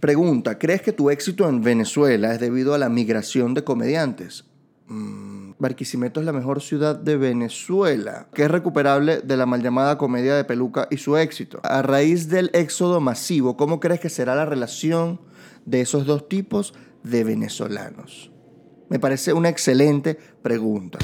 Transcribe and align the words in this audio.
Pregunta, 0.00 0.58
¿crees 0.58 0.80
que 0.80 0.92
tu 0.92 1.10
éxito 1.10 1.46
en 1.46 1.60
Venezuela 1.60 2.32
es 2.32 2.40
debido 2.40 2.72
a 2.72 2.78
la 2.78 2.88
migración 2.88 3.52
de 3.52 3.64
comediantes? 3.64 4.46
Mm, 4.86 5.52
Barquisimeto 5.58 6.20
es 6.20 6.26
la 6.26 6.32
mejor 6.32 6.62
ciudad 6.62 6.96
de 6.96 7.18
Venezuela, 7.18 8.26
que 8.32 8.44
es 8.44 8.50
recuperable 8.50 9.20
de 9.20 9.36
la 9.36 9.44
mal 9.44 9.62
llamada 9.62 9.98
comedia 9.98 10.34
de 10.36 10.44
peluca 10.44 10.88
y 10.90 10.96
su 10.96 11.18
éxito. 11.18 11.60
A 11.62 11.82
raíz 11.82 12.30
del 12.30 12.50
éxodo 12.54 13.02
masivo, 13.02 13.58
¿cómo 13.58 13.78
crees 13.78 14.00
que 14.00 14.08
será 14.08 14.34
la 14.34 14.46
relación 14.46 15.20
de 15.66 15.82
esos 15.82 16.06
dos 16.06 16.30
tipos 16.30 16.72
de 17.02 17.22
venezolanos? 17.22 18.32
Me 18.88 18.98
parece 18.98 19.34
una 19.34 19.50
excelente 19.50 20.18
pregunta. 20.40 20.98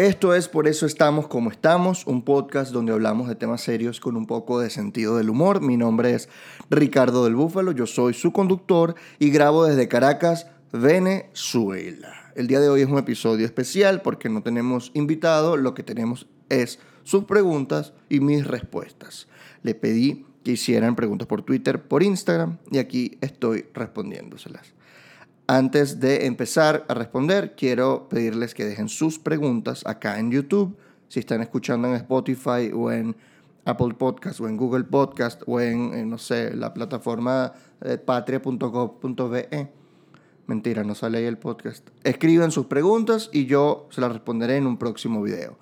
Esto 0.00 0.34
es 0.34 0.48
Por 0.48 0.66
eso 0.66 0.86
estamos 0.86 1.28
como 1.28 1.50
estamos, 1.50 2.06
un 2.06 2.22
podcast 2.22 2.72
donde 2.72 2.90
hablamos 2.90 3.28
de 3.28 3.34
temas 3.34 3.60
serios 3.60 4.00
con 4.00 4.16
un 4.16 4.26
poco 4.26 4.58
de 4.58 4.70
sentido 4.70 5.18
del 5.18 5.28
humor. 5.28 5.60
Mi 5.60 5.76
nombre 5.76 6.14
es 6.14 6.30
Ricardo 6.70 7.24
del 7.24 7.34
Búfalo, 7.34 7.72
yo 7.72 7.86
soy 7.86 8.14
su 8.14 8.32
conductor 8.32 8.94
y 9.18 9.28
grabo 9.28 9.66
desde 9.66 9.88
Caracas, 9.88 10.46
Venezuela. 10.72 12.32
El 12.34 12.46
día 12.46 12.60
de 12.60 12.70
hoy 12.70 12.80
es 12.80 12.88
un 12.88 12.96
episodio 12.96 13.44
especial 13.44 14.00
porque 14.00 14.30
no 14.30 14.42
tenemos 14.42 14.90
invitado, 14.94 15.58
lo 15.58 15.74
que 15.74 15.82
tenemos 15.82 16.26
es 16.48 16.78
sus 17.02 17.24
preguntas 17.24 17.92
y 18.08 18.20
mis 18.20 18.46
respuestas. 18.46 19.28
Le 19.62 19.74
pedí 19.74 20.24
que 20.44 20.52
hicieran 20.52 20.96
preguntas 20.96 21.28
por 21.28 21.42
Twitter, 21.42 21.82
por 21.82 22.02
Instagram 22.02 22.56
y 22.70 22.78
aquí 22.78 23.18
estoy 23.20 23.66
respondiéndoselas. 23.74 24.72
Antes 25.50 25.98
de 25.98 26.26
empezar 26.26 26.84
a 26.86 26.94
responder, 26.94 27.56
quiero 27.56 28.08
pedirles 28.08 28.54
que 28.54 28.64
dejen 28.64 28.88
sus 28.88 29.18
preguntas 29.18 29.82
acá 29.84 30.20
en 30.20 30.30
YouTube. 30.30 30.76
Si 31.08 31.18
están 31.18 31.42
escuchando 31.42 31.88
en 31.88 31.94
Spotify 31.94 32.70
o 32.72 32.92
en 32.92 33.16
Apple 33.64 33.94
Podcast 33.94 34.38
o 34.38 34.46
en 34.46 34.56
Google 34.56 34.84
Podcast 34.84 35.42
o 35.48 35.58
en, 35.58 36.08
no 36.08 36.18
sé, 36.18 36.54
la 36.54 36.72
plataforma 36.72 37.52
de 37.80 37.98
patria.gov.be. 37.98 39.72
Mentira, 40.46 40.84
no 40.84 40.94
sale 40.94 41.18
ahí 41.18 41.24
el 41.24 41.38
podcast. 41.38 41.88
Escriban 42.04 42.52
sus 42.52 42.66
preguntas 42.66 43.28
y 43.32 43.46
yo 43.46 43.88
se 43.90 44.00
las 44.00 44.12
responderé 44.12 44.56
en 44.56 44.68
un 44.68 44.78
próximo 44.78 45.20
video. 45.20 45.58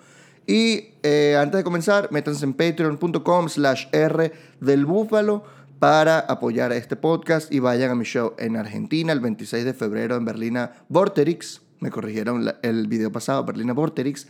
Y 0.47 0.97
eh, 1.03 1.39
antes 1.41 1.57
de 1.57 1.65
comenzar, 1.65 2.13
métanse 2.13 2.45
en 2.45 2.53
patreon.com 2.53 3.49
slash 3.49 3.87
r 3.93 4.33
del 4.61 4.85
búfalo 4.85 5.45
para 5.79 6.21
apoyar 6.21 6.73
este 6.73 6.97
podcast 6.97 7.53
y 7.53 7.61
vayan 7.61 7.91
a 7.91 7.95
mi 7.95 8.05
show 8.05 8.35
en 8.39 8.57
Argentina 8.57 9.13
el 9.13 9.21
26 9.21 9.65
de 9.65 9.75
febrero 9.75 10.17
en 10.17 10.25
Berlina 10.25 10.73
Vorterix. 10.89 11.63
Me 11.81 11.91
corrigieron 11.91 12.51
el 12.63 12.89
video 12.89 13.13
pasado, 13.13 13.45
Berlina 13.45 13.73
Vorterix. 13.73 14.27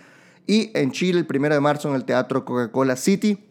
Y 0.46 0.70
en 0.74 0.92
Chile 0.92 1.20
el 1.20 1.36
1 1.36 1.54
de 1.54 1.60
marzo 1.60 1.88
en 1.88 1.94
el 1.94 2.04
Teatro 2.04 2.44
Coca-Cola 2.44 2.96
City. 2.96 3.44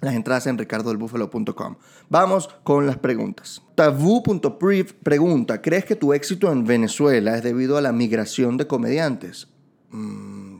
Las 0.00 0.14
entradas 0.14 0.46
en 0.46 0.58
ricardodelbúfalo.com. 0.58 1.76
Vamos 2.08 2.48
con 2.62 2.86
las 2.86 2.98
preguntas. 2.98 3.62
Tabú.priv 3.74 4.94
pregunta, 5.02 5.60
¿crees 5.60 5.84
que 5.84 5.96
tu 5.96 6.12
éxito 6.12 6.52
en 6.52 6.64
Venezuela 6.64 7.36
es 7.36 7.42
debido 7.42 7.76
a 7.76 7.80
la 7.80 7.90
migración 7.90 8.56
de 8.56 8.68
comediantes? 8.68 9.48
Mm, 9.90 10.58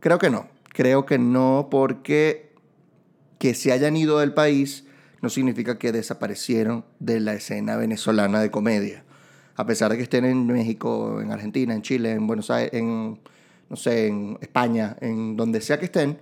creo 0.00 0.18
que 0.18 0.30
no. 0.30 0.48
Creo 0.72 1.04
que 1.04 1.18
no 1.18 1.68
porque 1.70 2.54
que 3.38 3.54
se 3.54 3.72
hayan 3.72 3.96
ido 3.96 4.18
del 4.20 4.32
país 4.32 4.85
no 5.26 5.30
significa 5.30 5.76
que 5.76 5.90
desaparecieron 5.90 6.84
de 7.00 7.18
la 7.18 7.34
escena 7.34 7.74
venezolana 7.76 8.40
de 8.40 8.52
comedia. 8.52 9.02
A 9.56 9.66
pesar 9.66 9.90
de 9.90 9.96
que 9.96 10.04
estén 10.04 10.24
en 10.24 10.46
México, 10.46 11.20
en 11.20 11.32
Argentina, 11.32 11.74
en 11.74 11.82
Chile, 11.82 12.12
en 12.12 12.28
Buenos 12.28 12.48
Aires, 12.48 12.72
en, 12.74 13.18
no 13.68 13.74
sé, 13.74 14.06
en 14.06 14.38
España, 14.40 14.96
en 15.00 15.36
donde 15.36 15.60
sea 15.60 15.80
que 15.80 15.86
estén, 15.86 16.18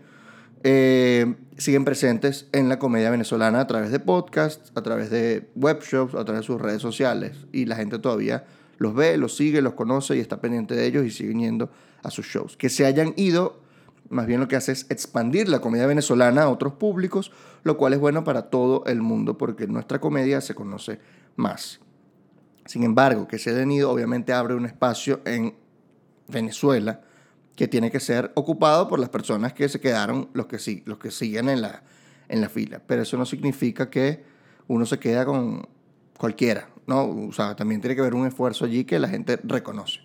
eh, 0.63 1.35
siguen 1.59 1.85
presentes 1.85 2.49
en 2.53 2.71
la 2.71 2.79
comedia 2.79 3.11
venezolana 3.11 3.61
a 3.61 3.67
través 3.67 3.91
de 3.91 4.01
podcasts, 4.01 4.73
a 4.75 4.81
través 4.81 5.11
de 5.11 5.51
webshops, 5.55 6.15
a 6.15 6.25
través 6.25 6.41
de 6.41 6.47
sus 6.47 6.59
redes 6.59 6.81
sociales. 6.81 7.37
Y 7.53 7.67
la 7.67 7.77
gente 7.77 7.99
todavía 7.99 8.47
los 8.79 8.95
ve, 8.95 9.19
los 9.19 9.37
sigue, 9.37 9.61
los 9.61 9.75
conoce 9.75 10.17
y 10.17 10.21
está 10.21 10.41
pendiente 10.41 10.75
de 10.75 10.87
ellos 10.87 11.05
y 11.05 11.11
siguen 11.11 11.41
yendo 11.41 11.71
a 12.03 12.11
sus 12.11 12.25
shows. 12.25 12.57
Que 12.57 12.71
se 12.71 12.87
hayan 12.87 13.13
ido 13.19 13.63
más 14.11 14.27
bien 14.27 14.41
lo 14.41 14.49
que 14.49 14.57
hace 14.57 14.73
es 14.73 14.87
expandir 14.91 15.49
la 15.49 15.61
comedia 15.61 15.87
venezolana 15.87 16.43
a 16.43 16.49
otros 16.49 16.75
públicos, 16.75 17.33
lo 17.65 17.77
cual 17.77 17.95
es 17.95 17.99
bueno 17.99 18.23
para 18.23 18.43
todo 18.43 18.85
el 18.87 19.03
mundo 19.03 19.37
porque 19.37 19.67
nuestra 19.67 20.01
comedia 20.01 20.41
se 20.41 20.55
conoce 20.55 21.01
más. 21.37 21.81
Sin 22.67 22.85
embargo, 22.85 23.27
que 23.27 23.39
se 23.39 23.51
hayan 23.51 23.73
ido 23.73 23.91
obviamente 23.91 24.33
abre 24.33 24.55
un 24.55 24.67
espacio 24.67 25.21
en 25.25 25.55
Venezuela 26.29 27.01
que 27.57 27.69
tiene 27.69 27.91
que 27.91 28.01
ser 28.01 28.33
ocupado 28.35 28.89
por 28.89 28.99
las 28.99 29.09
personas 29.09 29.53
que 29.53 29.69
se 29.69 29.81
quedaron, 29.81 30.29
los 30.33 30.47
que, 30.47 30.59
sí, 30.59 30.83
los 30.87 30.99
que 30.99 31.11
siguen 31.11 31.49
en 31.49 31.63
la, 31.63 31.83
en 32.29 32.41
la 32.41 32.49
fila. 32.49 32.83
Pero 32.87 33.03
eso 33.03 33.17
no 33.17 33.27
significa 33.27 33.91
que 33.91 34.25
uno 34.67 34.87
se 34.87 34.99
queda 34.99 35.25
con 35.25 35.67
cualquiera, 36.19 36.69
¿no? 36.87 37.29
O 37.29 37.33
sea, 37.33 37.55
también 37.55 37.81
tiene 37.81 37.95
que 37.95 38.01
haber 38.01 38.15
un 38.15 38.27
esfuerzo 38.27 38.65
allí 38.65 38.85
que 38.85 38.99
la 38.99 39.09
gente 39.09 39.39
reconoce. 39.43 40.01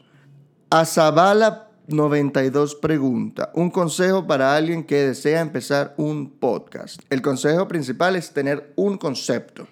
Azabala 0.69 1.68
92 1.89 2.75
pregunta. 2.75 3.51
Un 3.53 3.71
consejo 3.71 4.27
para 4.27 4.55
alguien 4.55 4.83
que 4.83 5.07
desea 5.07 5.41
empezar 5.41 5.93
un 5.97 6.29
podcast. 6.29 7.01
El 7.09 7.21
consejo 7.21 7.67
principal 7.67 8.15
es 8.15 8.31
tener 8.31 8.71
un 8.75 8.97
concepto. 8.97 9.67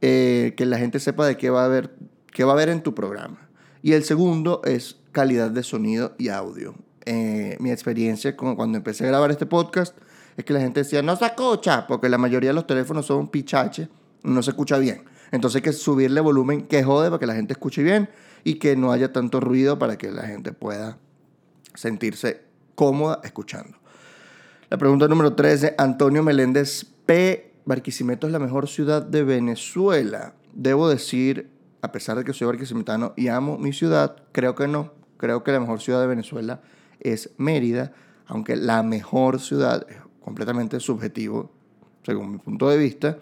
Eh, 0.00 0.54
que 0.56 0.64
la 0.64 0.78
gente 0.78 1.00
sepa 1.00 1.26
de 1.26 1.36
qué 1.36 1.50
va, 1.50 1.62
a 1.62 1.64
haber, 1.64 1.90
qué 2.32 2.44
va 2.44 2.52
a 2.52 2.54
haber 2.54 2.68
en 2.68 2.82
tu 2.82 2.94
programa. 2.94 3.48
Y 3.82 3.94
el 3.94 4.04
segundo 4.04 4.60
es 4.64 4.96
calidad 5.10 5.50
de 5.50 5.62
sonido 5.62 6.14
y 6.18 6.28
audio. 6.28 6.74
Eh, 7.04 7.56
mi 7.58 7.72
experiencia 7.72 8.36
con, 8.36 8.54
cuando 8.54 8.78
empecé 8.78 9.04
a 9.04 9.08
grabar 9.08 9.30
este 9.30 9.46
podcast 9.46 9.96
es 10.36 10.44
que 10.44 10.52
la 10.52 10.60
gente 10.60 10.80
decía, 10.80 11.02
no 11.02 11.16
se 11.16 11.26
escucha, 11.26 11.86
porque 11.86 12.08
la 12.08 12.18
mayoría 12.18 12.50
de 12.50 12.54
los 12.54 12.66
teléfonos 12.66 13.06
son 13.06 13.28
pichache, 13.28 13.88
no 14.22 14.42
se 14.42 14.50
escucha 14.50 14.78
bien. 14.78 15.02
Entonces 15.32 15.56
hay 15.56 15.62
que 15.62 15.72
subirle 15.72 16.20
volumen 16.20 16.66
que 16.66 16.84
jode 16.84 17.08
para 17.08 17.18
que 17.18 17.26
la 17.26 17.34
gente 17.34 17.54
escuche 17.54 17.82
bien 17.82 18.08
y 18.44 18.54
que 18.54 18.76
no 18.76 18.92
haya 18.92 19.12
tanto 19.12 19.40
ruido 19.40 19.78
para 19.78 19.98
que 19.98 20.12
la 20.12 20.22
gente 20.22 20.52
pueda 20.52 20.98
sentirse 21.78 22.42
cómoda 22.74 23.20
escuchando. 23.22 23.78
La 24.68 24.78
pregunta 24.78 25.06
número 25.06 25.34
13, 25.34 25.76
Antonio 25.78 26.22
Meléndez 26.22 26.84
P. 27.06 27.54
Barquisimeto 27.64 28.26
es 28.26 28.32
la 28.32 28.38
mejor 28.38 28.68
ciudad 28.68 29.02
de 29.02 29.22
Venezuela. 29.22 30.34
Debo 30.52 30.88
decir, 30.88 31.50
a 31.80 31.92
pesar 31.92 32.18
de 32.18 32.24
que 32.24 32.32
soy 32.32 32.48
barquisimetano 32.48 33.14
y 33.16 33.28
amo 33.28 33.58
mi 33.58 33.72
ciudad, 33.72 34.16
creo 34.32 34.54
que 34.54 34.66
no. 34.66 34.92
Creo 35.18 35.44
que 35.44 35.52
la 35.52 35.60
mejor 35.60 35.80
ciudad 35.80 36.00
de 36.00 36.08
Venezuela 36.08 36.60
es 37.00 37.30
Mérida, 37.38 37.92
aunque 38.26 38.56
la 38.56 38.82
mejor 38.82 39.40
ciudad 39.40 39.86
es 39.88 39.96
completamente 40.20 40.80
subjetivo, 40.80 41.52
según 42.02 42.32
mi 42.32 42.38
punto 42.38 42.68
de 42.68 42.76
vista. 42.76 43.18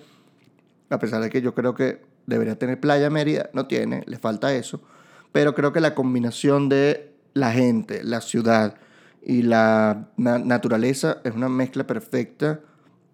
A 0.89 0.99
pesar 0.99 1.21
de 1.23 1.29
que 1.29 1.43
yo 1.43 1.55
creo 1.55 1.75
que 1.75 2.03
debería 2.27 2.59
tener 2.59 2.81
playa 2.81 3.11
Mérida, 3.11 3.51
no 3.53 3.67
tiene, 3.67 4.03
le 4.07 4.19
falta 4.19 4.55
eso. 4.55 4.81
Pero 5.33 5.55
creo 5.55 5.73
que 5.73 5.81
la 5.81 5.95
combinación 5.95 6.69
de 6.69 7.16
la 7.37 7.53
gente, 7.53 8.03
la 8.03 8.23
ciudad 8.23 8.77
y 9.23 9.43
la 9.43 10.09
naturaleza 10.17 11.19
es 11.23 11.35
una 11.35 11.51
mezcla 11.51 11.87
perfecta 11.87 12.61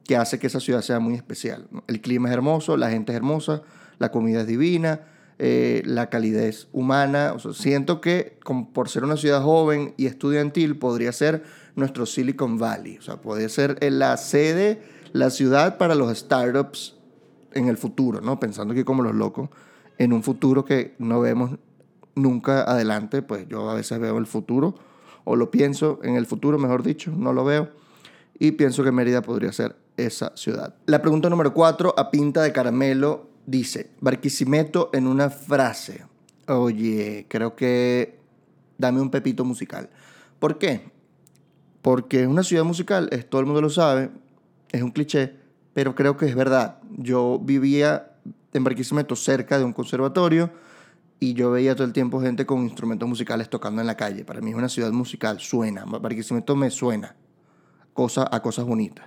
que 0.04 0.14
hace 0.16 0.38
que 0.38 0.46
esa 0.46 0.60
ciudad 0.60 0.80
sea 0.80 1.00
muy 1.00 1.14
especial. 1.14 1.66
El 1.88 2.00
clima 2.00 2.28
es 2.28 2.34
hermoso, 2.34 2.76
la 2.76 2.88
gente 2.88 3.10
es 3.10 3.16
hermosa, 3.16 3.62
la 3.98 4.12
comida 4.12 4.42
es 4.42 4.46
divina, 4.46 5.00
eh, 5.40 5.82
la 5.86 6.08
calidez 6.08 6.68
humana. 6.72 7.34
siento 7.52 8.00
que 8.00 8.38
por 8.72 8.88
ser 8.88 9.02
una 9.02 9.16
ciudad 9.16 9.42
joven 9.42 9.92
y 9.96 10.06
estudiantil 10.06 10.78
podría 10.78 11.10
ser 11.10 11.42
nuestro 11.74 12.06
Silicon 12.06 12.58
Valley. 12.58 12.98
O 12.98 13.02
sea, 13.02 13.16
podría 13.16 13.48
ser 13.48 13.76
la 13.82 14.16
sede, 14.18 14.82
la 15.12 15.30
ciudad 15.30 15.78
para 15.78 15.96
los 15.96 16.16
startups 16.16 16.94
en 17.54 17.66
el 17.66 17.76
futuro, 17.76 18.20
¿no? 18.20 18.38
Pensando 18.38 18.72
que 18.72 18.84
como 18.84 19.02
los 19.02 19.16
locos, 19.16 19.50
en 19.98 20.12
un 20.12 20.22
futuro 20.22 20.64
que 20.64 20.94
no 21.00 21.20
vemos 21.20 21.58
nunca 22.14 22.62
adelante, 22.62 23.22
pues 23.22 23.48
yo 23.48 23.70
a 23.70 23.74
veces 23.74 23.98
veo 23.98 24.18
el 24.18 24.26
futuro, 24.26 24.74
o 25.24 25.36
lo 25.36 25.50
pienso 25.50 26.00
en 26.02 26.16
el 26.16 26.26
futuro, 26.26 26.58
mejor 26.58 26.82
dicho, 26.82 27.12
no 27.16 27.32
lo 27.32 27.44
veo, 27.44 27.70
y 28.38 28.52
pienso 28.52 28.82
que 28.82 28.92
Mérida 28.92 29.22
podría 29.22 29.52
ser 29.52 29.76
esa 29.96 30.36
ciudad. 30.36 30.74
La 30.86 31.00
pregunta 31.00 31.28
número 31.28 31.52
cuatro, 31.54 31.94
a 31.96 32.10
pinta 32.10 32.42
de 32.42 32.52
caramelo, 32.52 33.30
dice, 33.46 33.90
Barquisimeto 34.00 34.90
en 34.92 35.06
una 35.06 35.30
frase. 35.30 36.04
Oye, 36.48 37.26
creo 37.28 37.54
que 37.54 38.18
dame 38.78 39.00
un 39.00 39.10
pepito 39.10 39.44
musical. 39.44 39.90
¿Por 40.38 40.58
qué? 40.58 40.90
Porque 41.82 42.22
es 42.22 42.26
una 42.26 42.42
ciudad 42.42 42.64
musical, 42.64 43.08
es, 43.12 43.28
todo 43.28 43.40
el 43.40 43.46
mundo 43.46 43.60
lo 43.60 43.70
sabe, 43.70 44.10
es 44.70 44.82
un 44.82 44.90
cliché, 44.90 45.36
pero 45.72 45.94
creo 45.94 46.16
que 46.16 46.26
es 46.26 46.34
verdad. 46.34 46.78
Yo 46.90 47.38
vivía 47.42 48.12
en 48.52 48.64
Barquisimeto 48.64 49.16
cerca 49.16 49.58
de 49.58 49.64
un 49.64 49.72
conservatorio, 49.72 50.50
y 51.22 51.34
yo 51.34 51.52
veía 51.52 51.76
todo 51.76 51.86
el 51.86 51.92
tiempo 51.92 52.20
gente 52.20 52.44
con 52.46 52.64
instrumentos 52.64 53.08
musicales 53.08 53.48
tocando 53.48 53.80
en 53.80 53.86
la 53.86 53.96
calle. 53.96 54.24
Para 54.24 54.40
mí 54.40 54.50
es 54.50 54.56
una 54.56 54.68
ciudad 54.68 54.90
musical, 54.90 55.38
suena, 55.38 55.84
Barquisimeto 55.84 56.56
me 56.56 56.68
suena 56.68 57.14
cosa, 57.92 58.28
a 58.28 58.42
cosas 58.42 58.64
bonitas. 58.64 59.06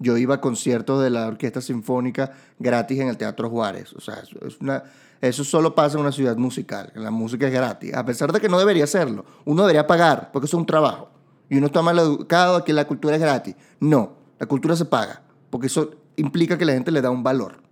Yo 0.00 0.16
iba 0.16 0.34
a 0.34 0.40
conciertos 0.40 1.00
de 1.04 1.08
la 1.08 1.28
Orquesta 1.28 1.60
Sinfónica 1.60 2.32
gratis 2.58 2.98
en 2.98 3.06
el 3.06 3.16
Teatro 3.16 3.48
Juárez. 3.48 3.92
O 3.92 4.00
sea, 4.00 4.16
eso, 4.16 4.44
es 4.44 4.60
una, 4.60 4.82
eso 5.20 5.44
solo 5.44 5.72
pasa 5.72 5.94
en 5.94 6.00
una 6.00 6.10
ciudad 6.10 6.36
musical. 6.36 6.90
La 6.96 7.12
música 7.12 7.46
es 7.46 7.52
gratis. 7.52 7.94
A 7.94 8.04
pesar 8.04 8.32
de 8.32 8.40
que 8.40 8.48
no 8.48 8.58
debería 8.58 8.88
serlo. 8.88 9.24
Uno 9.44 9.62
debería 9.62 9.86
pagar, 9.86 10.32
porque 10.32 10.46
eso 10.46 10.56
es 10.56 10.60
un 10.60 10.66
trabajo. 10.66 11.10
Y 11.48 11.58
uno 11.58 11.66
está 11.66 11.80
mal 11.80 11.96
educado 12.00 12.64
que 12.64 12.72
la 12.72 12.88
cultura 12.88 13.14
es 13.14 13.20
gratis. 13.20 13.54
No, 13.78 14.16
la 14.40 14.46
cultura 14.46 14.74
se 14.74 14.84
paga. 14.84 15.22
Porque 15.50 15.68
eso 15.68 15.92
implica 16.16 16.58
que 16.58 16.64
la 16.64 16.72
gente 16.72 16.90
le 16.90 17.02
da 17.02 17.10
un 17.10 17.22
valor. 17.22 17.62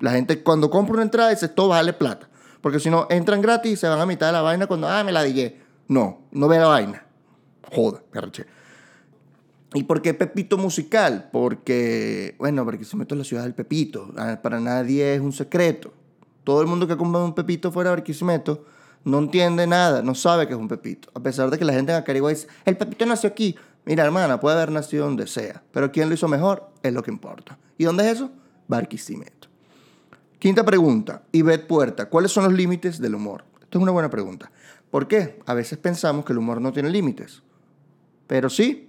La 0.00 0.10
gente 0.10 0.42
cuando 0.42 0.68
compra 0.68 0.96
una 0.96 1.02
entrada 1.02 1.30
dice, 1.30 1.46
esto 1.46 1.66
vale 1.66 1.94
plata. 1.94 2.29
Porque 2.60 2.80
si 2.80 2.90
no, 2.90 3.06
entran 3.10 3.40
gratis 3.40 3.72
y 3.72 3.76
se 3.76 3.88
van 3.88 4.00
a 4.00 4.06
mitad 4.06 4.26
de 4.26 4.32
la 4.32 4.42
vaina 4.42 4.66
cuando, 4.66 4.88
ah, 4.88 5.02
me 5.04 5.12
la 5.12 5.22
dije. 5.22 5.60
No, 5.88 6.20
no 6.30 6.48
ve 6.48 6.58
la 6.58 6.66
vaina. 6.66 7.04
Joda, 7.72 8.02
arreché. 8.14 8.46
¿Y 9.72 9.84
por 9.84 10.02
qué 10.02 10.14
Pepito 10.14 10.58
musical? 10.58 11.28
Porque, 11.32 12.34
bueno, 12.38 12.64
porque 12.64 12.84
se 12.84 12.96
mete 12.96 13.14
en 13.14 13.18
la 13.18 13.24
ciudad 13.24 13.44
del 13.44 13.54
Pepito. 13.54 14.12
Ah, 14.16 14.40
para 14.42 14.58
nadie 14.60 15.14
es 15.14 15.20
un 15.20 15.32
secreto. 15.32 15.92
Todo 16.42 16.60
el 16.60 16.66
mundo 16.66 16.86
que 16.86 16.94
ha 16.94 16.96
comprado 16.96 17.24
un 17.24 17.34
Pepito 17.34 17.70
fuera 17.70 17.90
de 17.90 17.96
Barquisimeto 17.96 18.64
no 19.04 19.18
entiende 19.18 19.66
nada, 19.66 20.02
no 20.02 20.14
sabe 20.14 20.46
que 20.46 20.54
es 20.54 20.58
un 20.58 20.68
Pepito. 20.68 21.08
A 21.14 21.20
pesar 21.20 21.50
de 21.50 21.58
que 21.58 21.64
la 21.64 21.72
gente 21.72 21.92
en 21.92 21.98
Acarigua 21.98 22.30
dice, 22.30 22.48
el 22.64 22.76
Pepito 22.76 23.06
nació 23.06 23.28
aquí. 23.30 23.56
Mira, 23.84 24.04
hermana, 24.04 24.40
puede 24.40 24.56
haber 24.56 24.72
nacido 24.72 25.06
donde 25.06 25.26
sea. 25.26 25.62
Pero 25.72 25.90
quién 25.90 26.08
lo 26.08 26.14
hizo 26.14 26.28
mejor 26.28 26.68
es 26.82 26.92
lo 26.92 27.02
que 27.02 27.10
importa. 27.10 27.58
¿Y 27.78 27.84
dónde 27.84 28.06
es 28.06 28.16
eso? 28.16 28.30
Barquisimeto. 28.68 29.39
Quinta 30.40 30.64
pregunta. 30.64 31.22
Ivette 31.32 31.66
Puerta, 31.66 32.08
¿cuáles 32.08 32.32
son 32.32 32.44
los 32.44 32.54
límites 32.54 32.98
del 32.98 33.14
humor? 33.14 33.44
Esto 33.60 33.76
es 33.76 33.82
una 33.82 33.92
buena 33.92 34.08
pregunta. 34.08 34.50
¿Por 34.90 35.06
qué? 35.06 35.38
A 35.44 35.52
veces 35.52 35.76
pensamos 35.76 36.24
que 36.24 36.32
el 36.32 36.38
humor 36.38 36.62
no 36.62 36.72
tiene 36.72 36.88
límites. 36.88 37.42
Pero 38.26 38.48
sí, 38.48 38.88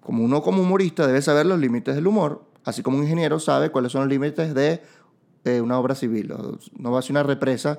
como 0.00 0.24
uno 0.24 0.42
como 0.42 0.62
humorista 0.62 1.06
debe 1.06 1.22
saber 1.22 1.46
los 1.46 1.60
límites 1.60 1.94
del 1.94 2.08
humor, 2.08 2.44
así 2.64 2.82
como 2.82 2.98
un 2.98 3.04
ingeniero 3.04 3.38
sabe 3.38 3.70
cuáles 3.70 3.92
son 3.92 4.00
los 4.00 4.10
límites 4.10 4.52
de 4.52 5.60
una 5.62 5.78
obra 5.78 5.94
civil. 5.94 6.34
No 6.76 6.90
va 6.90 6.98
a 6.98 7.02
ser 7.02 7.12
una 7.12 7.22
represa 7.22 7.78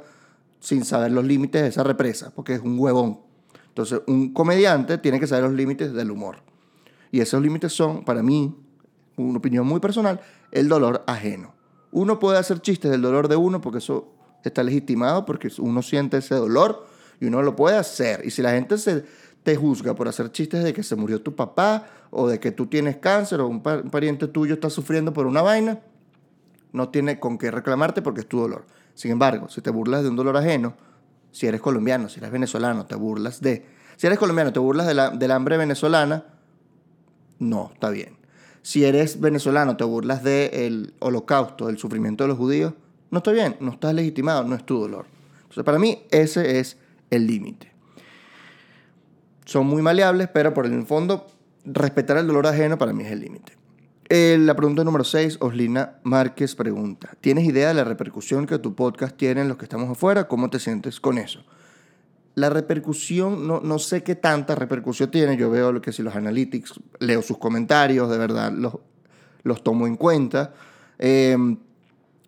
sin 0.62 0.86
saber 0.86 1.12
los 1.12 1.26
límites 1.26 1.64
de 1.64 1.68
esa 1.68 1.84
represa, 1.84 2.32
porque 2.34 2.54
es 2.54 2.62
un 2.62 2.80
huevón. 2.80 3.20
Entonces, 3.68 4.04
un 4.08 4.34
comediante 4.34 4.98
tiene 5.00 5.20
que 5.20 5.28
saber 5.28 5.44
los 5.44 5.54
límites 5.54 5.92
del 5.92 6.12
humor. 6.12 6.38
Y 7.12 7.20
esos 7.20 7.42
límites 7.42 7.74
son, 7.74 8.06
para 8.06 8.24
mí, 8.24 8.56
una 9.18 9.38
opinión 9.40 9.68
muy 9.68 9.82
personal, 9.82 10.22
el 10.52 10.70
dolor 10.70 11.04
ajeno. 11.08 11.54
Uno 11.96 12.20
puede 12.20 12.38
hacer 12.38 12.60
chistes 12.60 12.92
del 12.92 13.02
dolor 13.02 13.30
de 13.30 13.38
uno 13.38 13.62
porque 13.62 13.78
eso 13.78 14.12
está 14.44 14.64
legitimado, 14.64 15.26
porque 15.26 15.50
uno 15.60 15.82
siente 15.82 16.18
ese 16.18 16.36
dolor 16.36 16.86
y 17.22 17.26
uno 17.28 17.42
lo 17.42 17.56
puede 17.56 17.78
hacer. 17.78 18.22
Y 18.26 18.32
si 18.32 18.42
la 18.42 18.52
gente 18.52 18.78
se 18.78 19.06
te 19.44 19.56
juzga 19.56 19.96
por 19.96 20.10
hacer 20.10 20.30
chistes 20.30 20.62
de 20.66 20.74
que 20.74 20.84
se 20.84 20.98
murió 20.98 21.22
tu 21.22 21.38
papá 21.38 21.88
o 22.12 22.28
de 22.28 22.38
que 22.42 22.52
tú 22.52 22.66
tienes 22.68 22.98
cáncer 22.98 23.40
o 23.40 23.48
un, 23.48 23.64
pariente 23.64 24.28
tuyo 24.28 24.56
está 24.56 24.70
sufriendo 24.70 25.14
por 25.14 25.26
una 25.26 25.42
vaina, 25.42 25.80
no 26.74 26.90
tiene 26.90 27.18
con 27.18 27.38
qué 27.38 27.50
reclamarte 27.50 28.02
porque 28.02 28.20
es 28.20 28.28
tu 28.28 28.42
dolor. 28.42 28.66
Sin 28.94 29.12
embargo, 29.12 29.48
si 29.48 29.62
te 29.62 29.70
burlas 29.70 30.04
de 30.04 30.10
un 30.10 30.18
dolor 30.18 30.36
ajeno, 30.36 30.76
si 31.32 31.48
eres 31.48 31.62
colombiano, 31.62 32.10
si 32.10 32.20
eres 32.20 32.30
venezolano, 32.30 32.86
te 32.88 32.96
burlas 32.96 33.40
de... 33.40 33.66
Si 33.96 34.06
eres 34.06 34.20
colombiano, 34.20 34.52
te 34.52 34.60
burlas 34.60 34.86
de 34.86 34.96
la, 34.96 35.12
del 35.12 35.32
hambre 35.32 35.56
venezolana, 35.56 36.26
no, 37.40 37.72
está 37.74 37.90
bien. 37.90 38.25
Si 38.66 38.84
eres 38.84 39.20
venezolano, 39.20 39.78
te 39.78 39.84
burlas 39.84 40.24
del 40.24 40.94
holocausto, 41.00 41.68
del 41.68 41.78
sufrimiento 41.78 42.24
de 42.24 42.30
los 42.30 42.38
judíos, 42.38 42.74
no 43.12 43.20
está 43.20 43.32
bien, 43.32 43.56
no 43.60 43.72
estás 43.72 43.94
legitimado, 43.94 44.44
no 44.44 44.56
es 44.56 44.66
tu 44.66 44.80
dolor. 44.80 45.06
Entonces, 45.44 45.64
para 45.64 45.78
mí, 45.78 46.00
ese 46.10 46.60
es 46.60 46.78
el 47.12 47.28
límite 47.28 47.76
son 49.46 49.68
muy 49.68 49.82
maleables, 49.82 50.28
pero 50.34 50.54
por 50.54 50.66
el 50.66 50.86
fondo, 50.86 51.28
respetar 51.64 52.18
el 52.18 52.28
dolor 52.28 52.48
ajeno 52.48 52.78
para 52.78 52.94
mí 52.94 53.04
es 53.04 53.12
el 53.12 53.22
límite. 53.22 53.54
Eh, 54.10 54.38
la 54.40 54.56
pregunta 54.56 54.84
número 54.84 55.04
6, 55.04 55.38
Oslina 55.40 55.96
Márquez 56.04 56.56
pregunta, 56.56 57.16
¿tienes 57.22 57.46
idea 57.46 57.70
de 57.70 57.74
la 57.74 57.84
repercusión 57.84 58.46
que 58.46 58.60
tu 58.60 58.76
podcast 58.76 59.16
tiene 59.16 59.42
en 59.42 59.48
los 59.48 59.58
que 59.58 59.66
estamos 59.66 59.90
afuera? 59.90 60.28
¿Cómo 60.28 60.50
te 60.50 60.60
sientes 60.60 61.00
con 61.00 61.18
eso? 61.18 61.44
La 62.36 62.50
repercusión, 62.50 63.48
no, 63.48 63.62
no 63.62 63.80
sé 63.80 64.04
qué 64.04 64.16
tanta 64.16 64.56
repercusión 64.56 65.10
tiene, 65.10 65.38
yo 65.38 65.50
veo 65.50 65.72
lo 65.72 65.82
que 65.82 65.92
si 65.92 66.04
los 66.04 66.16
analytics, 66.16 66.80
leo 67.00 67.22
sus 67.22 67.38
comentarios, 67.38 68.10
de 68.10 68.18
verdad 68.18 68.52
los, 68.52 68.78
los 69.44 69.64
tomo 69.64 69.88
en 69.88 69.96
cuenta. 69.96 70.54
Eh, 71.00 71.38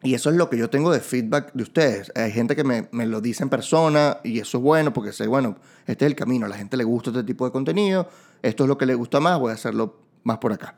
y 0.03 0.13
eso 0.13 0.29
es 0.29 0.35
lo 0.35 0.49
que 0.49 0.57
yo 0.57 0.69
tengo 0.69 0.91
de 0.91 0.99
feedback 0.99 1.51
de 1.53 1.63
ustedes. 1.63 2.11
Hay 2.15 2.31
gente 2.31 2.55
que 2.55 2.63
me, 2.63 2.87
me, 2.91 3.05
lo 3.05 3.19
dice 3.19 3.43
en 3.43 3.49
persona 3.49 4.19
y 4.23 4.39
eso 4.39 4.59
es 4.59 4.63
bueno 4.63 4.93
porque 4.93 5.11
sé, 5.11 5.27
bueno, 5.27 5.57
este 5.87 6.05
es 6.05 6.11
el 6.11 6.15
camino. 6.15 6.45
A 6.45 6.49
la 6.49 6.55
gente 6.55 6.77
le 6.77 6.83
gusta 6.83 7.09
este 7.09 7.23
tipo 7.23 7.45
de 7.45 7.51
contenido. 7.51 8.07
Esto 8.41 8.63
es 8.63 8.67
lo 8.67 8.77
que 8.77 8.85
le 8.85 8.95
gusta 8.95 9.19
más, 9.19 9.39
voy 9.39 9.51
a 9.51 9.55
hacerlo 9.55 9.99
más 10.23 10.37
por 10.37 10.53
acá. 10.53 10.77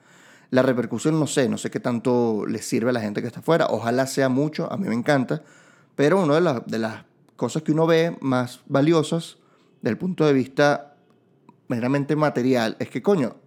La 0.52 0.62
repercusión 0.64 1.20
no 1.20 1.28
sé, 1.28 1.50
no 1.50 1.58
sé 1.58 1.70
qué 1.70 1.80
tanto 1.80 2.46
le 2.48 2.62
sirve 2.62 2.90
a 2.90 2.94
la 2.94 3.02
gente 3.02 3.22
que 3.22 3.28
está 3.28 3.42
afuera. 3.42 3.68
Ojalá 3.70 4.08
sea 4.08 4.30
mucho, 4.30 4.72
a 4.72 4.78
mí 4.78 4.88
me 4.88 4.96
encanta. 4.96 5.44
Pero 5.96 6.22
una 6.24 6.62
de 6.62 6.80
las 6.80 7.04
cosas 7.40 7.64
que 7.64 7.72
uno 7.72 7.88
ve 7.88 8.16
más 8.22 8.62
valiosas 8.68 9.38
del 9.82 9.98
punto 9.98 10.26
de 10.26 10.34
vista 10.34 10.98
meramente 11.68 12.16
material 12.16 12.76
es 12.80 12.90
que, 12.90 13.02
coño, 13.02 13.38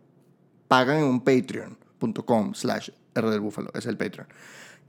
pagan 0.66 0.98
en 0.98 1.04
un 1.04 1.20
patreon.com 1.20 2.54
slash 2.54 2.90
R 3.14 3.30
del 3.30 3.40
Búfalo, 3.40 3.70
es 3.74 3.86
el 3.86 3.96
Patreon 3.96 4.26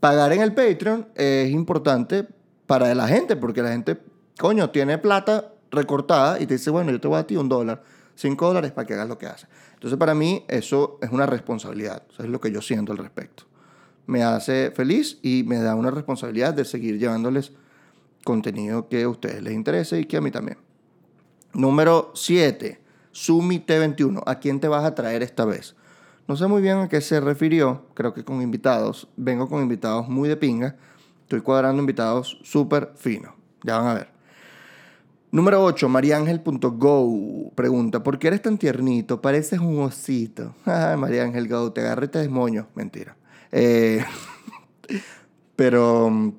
pagar 0.03 0.33
en 0.33 0.41
el 0.41 0.53
Patreon 0.53 1.07
es 1.15 1.49
importante 1.49 2.27
para 2.65 2.93
la 2.93 3.07
gente, 3.07 3.37
porque 3.37 3.61
la 3.61 3.71
gente, 3.71 3.97
coño, 4.37 4.69
tiene 4.69 4.97
plata 4.97 5.53
recortada 5.71 6.41
y 6.41 6.45
te 6.45 6.55
dice, 6.55 6.71
bueno, 6.71 6.91
yo 6.91 6.99
te 6.99 7.07
voy 7.07 7.19
a 7.19 7.25
ti 7.25 7.37
un 7.37 7.47
dólar, 7.47 7.81
cinco 8.13 8.47
dólares 8.47 8.73
para 8.73 8.85
que 8.85 8.95
hagas 8.95 9.07
lo 9.07 9.17
que 9.17 9.27
haces. 9.27 9.47
Entonces, 9.75 9.97
para 9.97 10.13
mí, 10.13 10.43
eso 10.49 10.99
es 11.01 11.09
una 11.09 11.25
responsabilidad. 11.25 12.03
Eso 12.11 12.23
es 12.23 12.27
lo 12.27 12.41
que 12.41 12.51
yo 12.51 12.61
siento 12.61 12.91
al 12.91 12.97
respecto. 12.97 13.45
Me 14.05 14.23
hace 14.23 14.71
feliz 14.71 15.19
y 15.21 15.45
me 15.47 15.59
da 15.59 15.73
una 15.73 15.89
responsabilidad 15.89 16.53
de 16.53 16.65
seguir 16.65 16.99
llevándoles 16.99 17.53
contenido 18.23 18.87
que 18.87 19.03
a 19.03 19.09
ustedes 19.09 19.41
les 19.41 19.53
interese 19.53 19.99
y 19.99 20.05
que 20.05 20.17
a 20.17 20.21
mí 20.21 20.31
también. 20.31 20.57
Número 21.53 22.11
7. 22.15 22.81
Sumi 23.11 23.59
T21. 23.59 24.23
¿A 24.25 24.39
quién 24.39 24.59
te 24.59 24.67
vas 24.67 24.83
a 24.83 24.95
traer 24.95 25.21
esta 25.21 25.45
vez? 25.45 25.75
No 26.27 26.35
sé 26.35 26.47
muy 26.47 26.61
bien 26.61 26.77
a 26.77 26.89
qué 26.89 27.01
se 27.01 27.19
refirió, 27.19 27.85
creo 27.93 28.13
que 28.13 28.23
con 28.23 28.41
invitados. 28.41 29.09
Vengo 29.17 29.47
con 29.49 29.61
invitados 29.61 30.07
muy 30.07 30.29
de 30.29 30.37
pinga. 30.37 30.77
Estoy 31.23 31.41
cuadrando 31.41 31.81
invitados 31.81 32.39
súper 32.43 32.93
finos. 32.95 33.33
Ya 33.63 33.77
van 33.77 33.87
a 33.87 33.93
ver. 33.93 34.13
Número 35.31 35.63
8, 35.63 35.89
mariangel.go 35.89 37.51
pregunta, 37.55 38.03
¿por 38.03 38.19
qué 38.19 38.27
eres 38.27 38.41
tan 38.41 38.57
tiernito? 38.57 39.21
Pareces 39.21 39.59
un 39.59 39.79
osito. 39.79 40.53
Ay, 40.65 40.95
Mariángel 40.95 41.47
Go, 41.47 41.71
te 41.71 41.81
agarré 41.81 42.05
y 42.05 42.09
te 42.09 42.19
desmoño. 42.19 42.67
Mentira. 42.75 43.17
Eh, 43.51 44.05
pero 45.55 46.09
mm, 46.09 46.33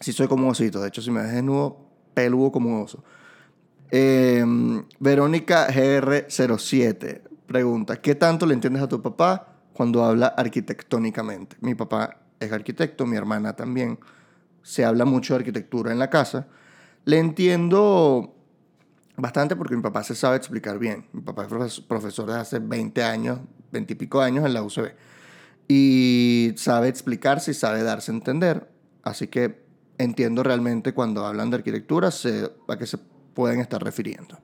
sí 0.00 0.12
soy 0.12 0.28
como 0.28 0.44
un 0.44 0.50
osito. 0.50 0.80
De 0.80 0.88
hecho, 0.88 1.02
si 1.02 1.10
me 1.10 1.22
ves 1.22 1.32
desnudo, 1.32 1.78
peludo 2.14 2.52
como 2.52 2.70
un 2.70 2.82
oso. 2.84 3.04
Eh, 3.90 4.44
Verónica 4.98 5.68
GR07 5.68 7.22
Pregunta, 7.46 8.00
¿qué 8.00 8.14
tanto 8.14 8.46
le 8.46 8.54
entiendes 8.54 8.82
a 8.82 8.88
tu 8.88 9.02
papá 9.02 9.58
cuando 9.74 10.02
habla 10.02 10.28
arquitectónicamente? 10.28 11.56
Mi 11.60 11.74
papá 11.74 12.18
es 12.40 12.50
arquitecto, 12.50 13.06
mi 13.06 13.16
hermana 13.16 13.54
también. 13.54 13.98
Se 14.62 14.84
habla 14.84 15.04
mucho 15.04 15.34
de 15.34 15.40
arquitectura 15.40 15.92
en 15.92 15.98
la 15.98 16.08
casa. 16.08 16.46
Le 17.04 17.18
entiendo 17.18 18.34
bastante 19.16 19.56
porque 19.56 19.76
mi 19.76 19.82
papá 19.82 20.02
se 20.02 20.14
sabe 20.14 20.38
explicar 20.38 20.78
bien. 20.78 21.06
Mi 21.12 21.20
papá 21.20 21.46
es 21.66 21.80
profesor 21.82 22.30
de 22.30 22.40
hace 22.40 22.60
20 22.60 23.02
años, 23.02 23.40
20 23.72 23.92
y 23.92 23.96
pico 23.96 24.22
años 24.22 24.46
en 24.46 24.54
la 24.54 24.62
UCB. 24.62 24.94
Y 25.68 26.54
sabe 26.56 26.88
explicarse 26.88 27.50
y 27.50 27.54
sabe 27.54 27.82
darse 27.82 28.10
a 28.10 28.14
entender. 28.14 28.70
Así 29.02 29.28
que 29.28 29.63
entiendo 29.98 30.42
realmente 30.42 30.92
cuando 30.92 31.26
hablan 31.26 31.50
de 31.50 31.56
arquitectura 31.56 32.08
a 32.08 32.76
qué 32.78 32.86
se 32.86 32.98
pueden 33.34 33.60
estar 33.60 33.82
refiriendo 33.82 34.38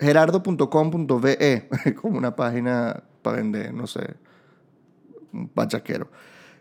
gerardo.com.be, 0.00 1.68
como 2.00 2.18
una 2.18 2.34
página 2.34 3.04
para 3.22 3.36
vender, 3.36 3.72
no 3.72 3.86
sé, 3.86 4.14
un 5.32 5.48
pachaquero. 5.48 6.08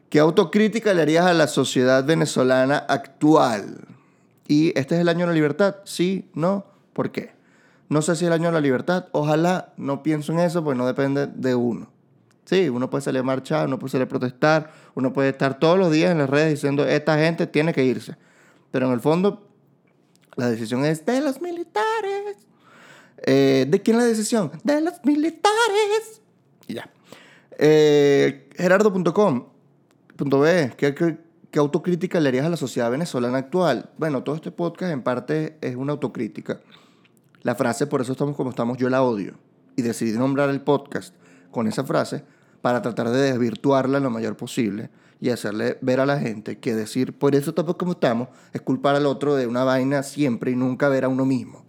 ¿Qué 0.09 0.19
autocrítica 0.19 0.93
le 0.93 1.01
harías 1.01 1.25
a 1.25 1.33
la 1.33 1.47
sociedad 1.47 2.03
venezolana 2.03 2.77
actual? 2.77 3.87
¿Y 4.47 4.77
este 4.77 4.95
es 4.95 5.01
el 5.01 5.09
año 5.09 5.21
de 5.21 5.27
la 5.27 5.33
libertad? 5.33 5.77
Sí, 5.85 6.29
no, 6.33 6.65
¿por 6.93 7.11
qué? 7.11 7.31
No 7.87 8.01
sé 8.01 8.15
si 8.15 8.25
es 8.25 8.27
el 8.27 8.33
año 8.33 8.47
de 8.47 8.53
la 8.53 8.61
libertad, 8.61 9.07
ojalá, 9.13 9.73
no 9.77 10.03
pienso 10.03 10.33
en 10.33 10.39
eso, 10.39 10.63
pues 10.63 10.77
no 10.77 10.85
depende 10.85 11.27
de 11.27 11.55
uno. 11.55 11.89
Sí, 12.49 12.67
uno 12.67 12.89
puede 12.89 13.03
salir 13.03 13.19
a 13.19 13.23
marchar, 13.23 13.67
uno 13.67 13.77
puede 13.77 13.91
salir 13.91 14.05
a 14.05 14.09
protestar, 14.09 14.71
uno 14.95 15.13
puede 15.13 15.29
estar 15.29 15.59
todos 15.59 15.77
los 15.77 15.91
días 15.91 16.11
en 16.11 16.17
las 16.17 16.27
redes 16.27 16.49
diciendo, 16.49 16.83
esta 16.83 17.15
gente 17.19 17.45
tiene 17.45 17.73
que 17.73 17.85
irse. 17.85 18.15
Pero 18.71 18.87
en 18.87 18.93
el 18.93 19.01
fondo, 19.01 19.47
la 20.35 20.49
decisión 20.49 20.83
es 20.83 21.05
de 21.05 21.21
los 21.21 21.43
militares. 21.43 22.37
Eh, 23.17 23.67
¿De 23.69 23.81
quién 23.83 23.97
la 23.97 24.03
decisión? 24.03 24.51
De 24.63 24.81
los 24.81 24.95
militares. 25.03 26.23
Y 26.65 26.73
ya. 26.73 26.89
Eh, 27.59 28.49
Gerardo.com.be. 28.57 29.43
¿Qué, 30.75 30.95
qué, 30.95 31.19
qué 31.51 31.59
autocrítica 31.59 32.19
le 32.19 32.29
harías 32.29 32.47
a 32.47 32.49
la 32.49 32.57
sociedad 32.57 32.89
venezolana 32.89 33.37
actual? 33.37 33.91
Bueno, 33.99 34.23
todo 34.23 34.33
este 34.33 34.49
podcast 34.49 34.91
en 34.91 35.03
parte 35.03 35.59
es 35.61 35.75
una 35.75 35.91
autocrítica. 35.91 36.61
La 37.43 37.53
frase, 37.53 37.85
por 37.85 38.01
eso 38.01 38.13
estamos 38.13 38.35
como 38.35 38.49
estamos, 38.49 38.79
yo 38.79 38.89
la 38.89 39.03
odio. 39.03 39.35
Y 39.75 39.83
decidí 39.83 40.17
nombrar 40.17 40.49
el 40.49 40.61
podcast 40.61 41.13
con 41.51 41.67
esa 41.67 41.83
frase, 41.83 42.23
para 42.61 42.81
tratar 42.81 43.09
de 43.09 43.19
desvirtuarla 43.19 43.99
lo 43.99 44.09
mayor 44.09 44.35
posible 44.35 44.89
y 45.21 45.29
hacerle 45.29 45.77
ver 45.81 45.99
a 45.99 46.05
la 46.05 46.19
gente 46.19 46.59
que 46.59 46.73
decir, 46.73 47.13
por 47.13 47.35
eso 47.35 47.49
estamos 47.51 47.75
como 47.75 47.93
estamos, 47.93 48.29
es 48.53 48.61
culpar 48.61 48.95
al 48.95 49.05
otro 49.05 49.35
de 49.35 49.47
una 49.47 49.63
vaina 49.63 50.03
siempre 50.03 50.51
y 50.51 50.55
nunca 50.55 50.89
ver 50.89 51.05
a 51.05 51.09
uno 51.09 51.25
mismo. 51.25 51.65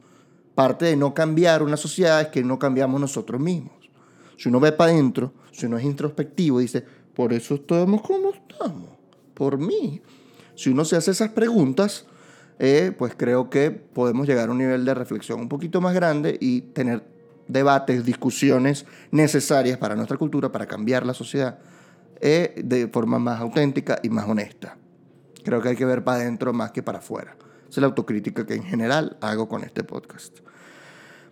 Parte 0.55 0.85
de 0.85 0.97
no 0.97 1.15
cambiar 1.15 1.63
una 1.63 1.77
sociedad 1.77 2.21
es 2.21 2.29
que 2.29 2.45
no 2.45 2.59
cambiamos 2.59 3.01
nosotros 3.01 3.41
mismos. 3.41 3.73
Si 4.37 4.49
uno 4.49 4.61
ve 4.61 4.73
para 4.73 4.93
adentro, 4.93 5.33
si 5.53 5.67
uno 5.67 5.79
es 5.79 5.85
introspectivo, 5.85 6.61
dice, 6.61 6.85
por 7.15 7.33
eso 7.33 7.57
estamos 7.57 8.03
como 8.03 8.31
estamos, 8.31 8.91
por 9.35 9.59
mí. 9.59 10.01
Si 10.55 10.71
uno 10.71 10.85
se 10.85 10.97
hace 10.97 11.11
esas 11.11 11.31
preguntas, 11.31 12.07
eh, 12.59 12.93
pues 12.97 13.15
creo 13.17 13.51
que 13.51 13.71
podemos 13.71 14.27
llegar 14.27 14.49
a 14.49 14.53
un 14.53 14.59
nivel 14.59 14.85
de 14.85 14.95
reflexión 14.95 15.41
un 15.41 15.49
poquito 15.49 15.81
más 15.81 15.95
grande 15.95 16.37
y 16.41 16.61
tener 16.61 17.03
debates, 17.53 18.05
discusiones 18.05 18.87
necesarias 19.11 19.79
para 19.79 19.97
nuestra 19.97 20.17
cultura, 20.17 20.53
para 20.53 20.67
cambiar 20.67 21.07
la 21.07 21.15
sociedad 21.15 21.59
eh, 22.21 22.61
de 22.65 22.89
forma 22.89 23.19
más 23.19 23.41
auténtica 23.41 23.99
y 24.03 24.11
más 24.11 24.29
honesta. 24.29 24.77
Creo 25.45 25.63
que 25.63 25.71
hay 25.71 25.77
que 25.77 25.85
ver 25.85 26.05
para 26.05 26.21
adentro 26.21 26.53
más 26.53 26.71
que 26.71 26.83
para 26.83 26.99
afuera. 26.99 27.37
Esa 27.63 27.69
es 27.69 27.79
la 27.79 27.87
autocrítica 27.87 28.47
que 28.47 28.55
en 28.55 28.65
general 28.65 29.17
hago 29.21 29.49
con 29.49 29.65
este 29.65 29.85
podcast. 29.85 30.41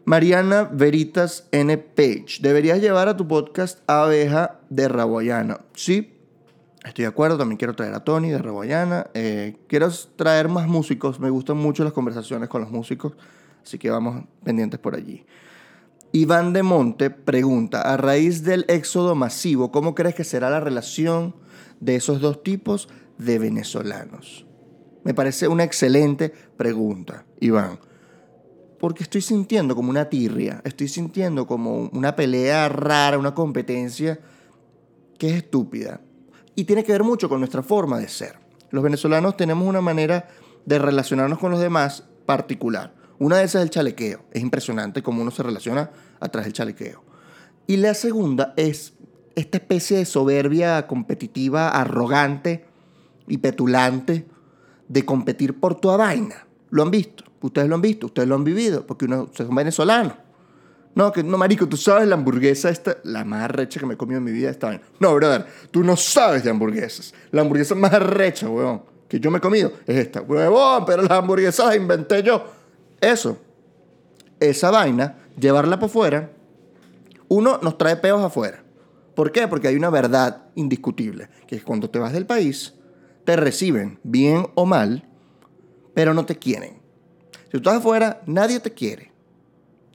Mariana 0.05 0.65
Veritas 0.73 1.47
N. 1.53 1.77
Page. 1.77 2.39
Deberías 2.41 2.81
llevar 2.81 3.09
a 3.09 3.17
tu 3.17 3.29
podcast 3.29 3.81
Abeja 3.87 4.61
de 4.71 4.89
Raboyana. 4.89 5.61
Sí, 5.75 6.17
estoy 6.83 7.03
de 7.03 7.09
acuerdo. 7.09 7.37
También 7.37 7.59
quiero 7.59 7.75
traer 7.75 7.93
a 7.93 8.05
Tony 8.05 8.31
de 8.31 8.39
Raboyana. 8.39 9.09
Eh, 9.13 9.59
quiero 9.67 9.91
traer 10.17 10.49
más 10.49 10.67
músicos. 10.67 11.21
Me 11.21 11.29
gustan 11.29 11.59
mucho 11.59 11.85
las 11.85 11.93
conversaciones 11.93 12.49
con 12.49 12.63
los 12.63 12.71
músicos. 12.71 13.13
Así 13.63 13.79
que 13.79 13.91
vamos 13.91 14.25
pendientes 14.45 14.81
por 14.81 14.95
allí. 14.95 15.27
Iván 16.13 16.55
de 16.55 16.63
Monte 16.63 17.11
pregunta, 17.11 17.83
a 17.83 17.99
raíz 17.99 18.43
del 18.43 18.65
éxodo 18.69 19.15
masivo, 19.15 19.71
¿cómo 19.71 19.95
crees 19.95 20.15
que 20.15 20.25
será 20.25 20.49
la 20.49 20.61
relación 20.61 21.35
de 21.81 21.97
esos 21.97 22.21
dos 22.21 22.43
tipos 22.43 22.89
de 23.19 23.39
venezolanos? 23.39 24.47
Me 25.05 25.13
parece 25.13 25.49
una 25.49 25.65
excelente 25.65 26.33
pregunta, 26.57 27.27
Iván. 27.41 27.79
Porque 28.81 29.03
estoy 29.03 29.21
sintiendo 29.21 29.77
como 29.77 29.91
una 29.91 30.09
tirria, 30.09 30.63
estoy 30.65 30.89
sintiendo 30.89 31.47
como 31.47 31.91
una 31.93 32.17
pelea 32.17 32.71
rara, 32.71 33.19
una 33.19 33.35
competencia 33.35 34.19
que 35.19 35.29
es 35.29 35.37
estúpida. 35.37 36.01
Y 36.55 36.65
tiene 36.65 36.85
que 36.85 36.93
ver 36.93 37.05
mucho 37.05 37.29
con 37.29 37.41
nuestra 37.41 37.63
forma 37.63 37.99
de 37.99 38.09
ser. 38.09 38.39
Los 38.71 38.83
venezolanos 38.83 39.37
tenemos 39.37 39.69
una 39.69 39.81
manera 39.81 40.29
de 40.65 40.79
relacionarnos 40.79 41.39
con 41.39 41.51
los 41.51 41.61
demás 41.61 42.05
particular. 42.25 42.95
Una 43.19 43.39
de 43.39 43.45
esas 43.45 43.61
es 43.61 43.65
el 43.65 43.71
chalequeo. 43.71 44.21
Es 44.33 44.43
impresionante 44.43 45.03
cómo 45.03 45.23
uno 45.23 45.31
se 45.31 45.43
relaciona 45.43 45.91
atrás 46.21 46.45
del 46.45 46.53
chalequeo. 46.53 47.03
Y 47.67 47.77
la 47.77 47.95
segunda 47.95 48.55
es 48.57 48.95
esta 49.35 49.59
especie 49.59 49.99
de 49.99 50.05
soberbia 50.05 50.87
competitiva, 50.87 51.69
arrogante 51.69 52.65
y 53.27 53.39
petulante 53.39 54.27
de 54.89 55.05
competir 55.05 55.61
por 55.61 55.81
toda 55.81 55.97
vaina. 55.97 56.47
¿Lo 56.71 56.83
han 56.83 56.91
visto? 56.91 57.25
Ustedes 57.41 57.69
lo 57.69 57.77
han 57.77 57.83
visto, 57.83 58.07
ustedes 58.07 58.29
lo 58.29 58.35
han 58.35 58.45
vivido, 58.45 58.87
porque 58.87 59.05
uno 59.05 59.29
es 59.33 59.41
un 59.41 59.55
venezolano. 59.55 60.17
No, 60.95 61.13
que 61.13 61.23
no, 61.23 61.39
marico, 61.39 61.69
tú 61.69 61.77
sabes 61.77 62.09
la 62.09 62.17
hamburguesa 62.17 62.71
esta, 62.71 62.97
la 63.05 63.25
más 63.25 63.49
recha 63.51 63.79
que 63.79 63.87
me 63.87 63.95
he 63.95 63.97
comido 63.97 64.19
en 64.19 64.25
mi 64.25 64.33
vida 64.33 64.51
esta 64.51 64.69
vaina. 64.69 64.83
No, 64.99 65.15
brother, 65.15 65.47
tú 65.71 65.85
no 65.85 65.97
sabes 65.97 66.43
de 66.43 66.51
hamburguesas. 66.51 67.15
La 67.31 67.43
hamburguesa 67.43 67.77
más 67.77 67.93
recha, 68.03 68.49
weón, 68.49 68.83
que 69.09 69.21
yo 69.21 69.31
me 69.31 69.39
he 69.39 69.41
comido 69.41 69.73
es 69.87 69.97
esta. 69.97 70.23
Huevón, 70.23 70.85
pero 70.85 71.03
las 71.03 71.13
hamburguesas 71.13 71.67
las 71.67 71.77
inventé 71.77 72.23
yo. 72.25 72.58
Eso, 73.01 73.39
esa 74.41 74.71
vaina, 74.71 75.19
llevarla 75.39 75.77
para 75.77 75.87
afuera, 75.87 76.33
uno 77.29 77.59
nos 77.63 77.79
trae 77.79 77.97
peos 77.97 78.23
afuera. 78.23 78.65
¿Por 79.15 79.33
qué? 79.33 79.47
Porque 79.47 79.69
hay 79.69 79.77
una 79.77 79.91
verdad 79.91 80.47
indiscutible, 80.55 81.29
que 81.47 81.57
es 81.57 81.65
cuando 81.65 81.91
te 81.91 81.99
vas 81.99 82.13
del 82.13 82.27
país, 82.27 82.75
te 83.25 83.37
reciben 83.37 83.99
bien 84.03 84.47
o 84.55 84.67
mal, 84.67 85.09
pero 85.95 86.15
no 86.15 86.25
te 86.25 86.39
quieren. 86.39 86.79
Si 87.45 87.51
tú 87.53 87.57
estás 87.59 87.77
afuera, 87.77 88.23
nadie 88.27 88.61
te 88.61 88.73
quiere. 88.73 89.13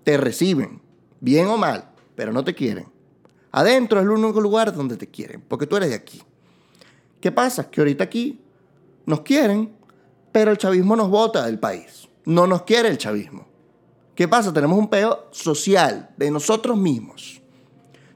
Te 0.04 0.18
reciben, 0.18 0.82
bien 1.20 1.48
o 1.48 1.58
mal, 1.58 1.90
pero 2.16 2.32
no 2.32 2.44
te 2.44 2.54
quieren. 2.54 2.88
Adentro 3.52 4.00
es 4.00 4.06
el 4.06 4.12
único 4.12 4.42
lugar 4.42 4.74
donde 4.74 4.98
te 4.98 5.08
quieren, 5.08 5.42
porque 5.48 5.68
tú 5.68 5.78
eres 5.78 5.90
de 5.90 5.96
aquí. 5.96 6.22
¿Qué 7.22 7.32
pasa? 7.32 7.70
Que 7.70 7.82
ahorita 7.82 8.04
aquí 8.04 8.42
nos 9.06 9.22
quieren, 9.22 9.74
pero 10.32 10.52
el 10.52 10.58
chavismo 10.58 10.96
nos 10.96 11.10
bota 11.10 11.46
del 11.46 11.60
país 11.60 12.10
no 12.26 12.48
nos 12.48 12.64
quiere 12.64 12.90
el 12.90 12.98
chavismo. 12.98 13.46
¿Qué 14.16 14.28
pasa? 14.28 14.54
Tenemos 14.54 14.78
un 14.78 14.90
peo 14.90 15.28
social 15.32 16.12
de 16.18 16.30
nosotros 16.30 16.78
mismos. 16.78 17.42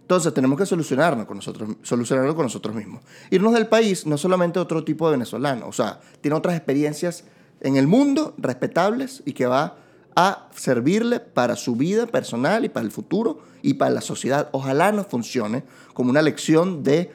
Entonces 0.01 0.33
tenemos 0.33 0.57
que 0.57 0.65
solucionarnos 0.65 1.25
con 1.25 1.37
nosotros, 1.37 1.69
solucionarlo 1.81 2.35
con 2.35 2.45
nosotros 2.45 2.73
mismos. 2.73 3.01
Irnos 3.29 3.53
del 3.53 3.67
país 3.67 4.05
no 4.05 4.15
es 4.15 4.21
solamente 4.21 4.57
otro 4.57 4.83
tipo 4.83 5.07
de 5.07 5.17
venezolano, 5.17 5.67
o 5.67 5.73
sea, 5.73 5.99
tiene 6.21 6.37
otras 6.37 6.55
experiencias 6.55 7.25
en 7.59 7.75
el 7.75 7.87
mundo 7.87 8.33
respetables 8.37 9.21
y 9.25 9.33
que 9.33 9.47
va 9.47 9.79
a 10.15 10.47
servirle 10.55 11.19
para 11.19 11.55
su 11.55 11.75
vida 11.75 12.07
personal 12.07 12.63
y 12.63 12.69
para 12.69 12.85
el 12.85 12.91
futuro 12.91 13.39
y 13.61 13.73
para 13.73 13.91
la 13.91 14.01
sociedad. 14.01 14.49
Ojalá 14.53 14.91
nos 14.91 15.07
funcione 15.07 15.63
como 15.93 16.09
una 16.09 16.21
lección 16.21 16.83
de, 16.83 17.11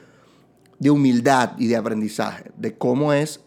de 0.77 0.91
humildad 0.91 1.53
y 1.57 1.67
de 1.67 1.77
aprendizaje, 1.77 2.51
de 2.57 2.77
cómo 2.77 3.11
es 3.11 3.41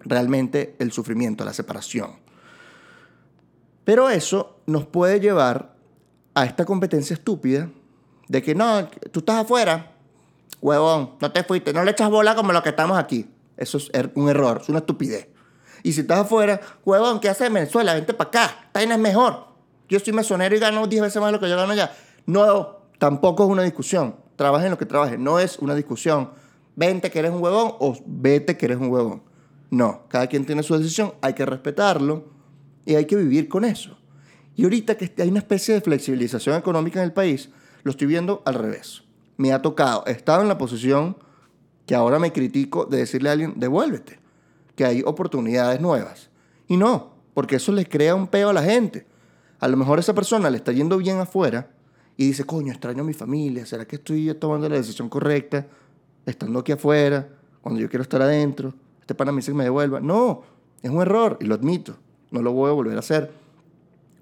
realmente 0.00 0.74
el 0.78 0.92
sufrimiento, 0.92 1.44
la 1.44 1.52
separación. 1.52 2.12
Pero 3.86 4.10
eso 4.10 4.58
nos 4.66 4.84
puede 4.84 5.20
llevar 5.20 5.76
a 6.34 6.44
esta 6.44 6.64
competencia 6.64 7.14
estúpida 7.14 7.70
de 8.26 8.42
que 8.42 8.52
no, 8.52 8.88
tú 9.12 9.20
estás 9.20 9.36
afuera, 9.36 9.92
huevón, 10.60 11.12
no 11.20 11.30
te 11.30 11.44
fuiste, 11.44 11.72
no 11.72 11.84
le 11.84 11.92
echas 11.92 12.10
bola 12.10 12.34
como 12.34 12.52
los 12.52 12.62
que 12.64 12.70
estamos 12.70 12.98
aquí. 12.98 13.30
Eso 13.56 13.78
es 13.78 13.88
er, 13.92 14.10
un 14.16 14.28
error, 14.28 14.58
es 14.60 14.68
una 14.68 14.80
estupidez. 14.80 15.28
Y 15.84 15.92
si 15.92 16.00
estás 16.00 16.18
afuera, 16.18 16.60
huevón, 16.84 17.20
¿qué 17.20 17.28
haces 17.28 17.46
en 17.46 17.54
Venezuela? 17.54 17.94
Vente 17.94 18.12
para 18.12 18.28
acá, 18.28 18.60
esta 18.66 18.82
es 18.82 18.98
mejor. 18.98 19.46
Yo 19.88 20.00
soy 20.00 20.12
mesonero 20.12 20.56
y 20.56 20.58
gano 20.58 20.88
10 20.88 21.02
veces 21.02 21.22
más 21.22 21.28
de 21.28 21.34
lo 21.34 21.40
que 21.40 21.48
yo 21.48 21.56
gano 21.56 21.72
allá. 21.72 21.92
No, 22.26 22.78
tampoco 22.98 23.44
es 23.44 23.50
una 23.50 23.62
discusión. 23.62 24.16
Trabaje 24.34 24.64
en 24.64 24.72
lo 24.72 24.78
que 24.78 24.86
trabaje, 24.86 25.16
no 25.16 25.38
es 25.38 25.60
una 25.60 25.76
discusión. 25.76 26.30
Vente 26.74 27.08
que 27.12 27.20
eres 27.20 27.30
un 27.30 27.40
huevón 27.40 27.76
o 27.78 27.96
vete 28.04 28.56
que 28.56 28.66
eres 28.66 28.78
un 28.78 28.90
huevón. 28.90 29.22
No, 29.70 30.06
cada 30.08 30.26
quien 30.26 30.44
tiene 30.44 30.64
su 30.64 30.76
decisión, 30.76 31.14
hay 31.22 31.34
que 31.34 31.46
respetarlo 31.46 32.35
y 32.86 32.94
hay 32.94 33.04
que 33.04 33.16
vivir 33.16 33.48
con 33.48 33.64
eso. 33.64 33.98
Y 34.54 34.64
ahorita 34.64 34.96
que 34.96 35.12
hay 35.20 35.28
una 35.28 35.40
especie 35.40 35.74
de 35.74 35.82
flexibilización 35.82 36.56
económica 36.56 37.00
en 37.00 37.04
el 37.04 37.12
país, 37.12 37.50
lo 37.82 37.90
estoy 37.90 38.06
viendo 38.06 38.42
al 38.46 38.54
revés. 38.54 39.02
Me 39.36 39.52
ha 39.52 39.60
tocado, 39.60 40.04
he 40.06 40.12
estado 40.12 40.40
en 40.40 40.48
la 40.48 40.56
posición 40.56 41.18
que 41.84 41.94
ahora 41.94 42.18
me 42.18 42.32
critico 42.32 42.86
de 42.86 42.98
decirle 42.98 43.28
a 43.28 43.32
alguien, 43.32 43.54
devuélvete, 43.56 44.18
que 44.74 44.86
hay 44.86 45.02
oportunidades 45.04 45.80
nuevas. 45.80 46.30
Y 46.68 46.78
no, 46.78 47.12
porque 47.34 47.56
eso 47.56 47.70
les 47.72 47.88
crea 47.88 48.14
un 48.14 48.28
peo 48.28 48.48
a 48.48 48.52
la 48.52 48.62
gente. 48.62 49.06
A 49.60 49.68
lo 49.68 49.76
mejor 49.76 49.98
esa 49.98 50.14
persona 50.14 50.48
le 50.48 50.56
está 50.56 50.72
yendo 50.72 50.96
bien 50.96 51.18
afuera 51.18 51.70
y 52.16 52.28
dice, 52.28 52.44
coño, 52.44 52.72
extraño 52.72 53.02
a 53.02 53.06
mi 53.06 53.12
familia, 53.12 53.66
¿será 53.66 53.84
que 53.86 53.96
estoy 53.96 54.32
tomando 54.34 54.68
la 54.68 54.76
decisión 54.76 55.08
correcta 55.08 55.66
estando 56.24 56.60
aquí 56.60 56.72
afuera, 56.72 57.28
cuando 57.60 57.80
yo 57.80 57.88
quiero 57.88 58.02
estar 58.02 58.22
adentro? 58.22 58.74
Este 59.00 59.14
pana 59.14 59.32
me 59.32 59.36
dice 59.36 59.52
que 59.52 59.58
me 59.58 59.64
devuelva. 59.64 60.00
No, 60.00 60.42
es 60.82 60.90
un 60.90 61.02
error 61.02 61.36
y 61.40 61.44
lo 61.44 61.54
admito. 61.54 61.96
No 62.30 62.42
lo 62.42 62.52
voy 62.52 62.70
a 62.70 62.72
volver 62.72 62.96
a 62.96 63.00
hacer. 63.00 63.30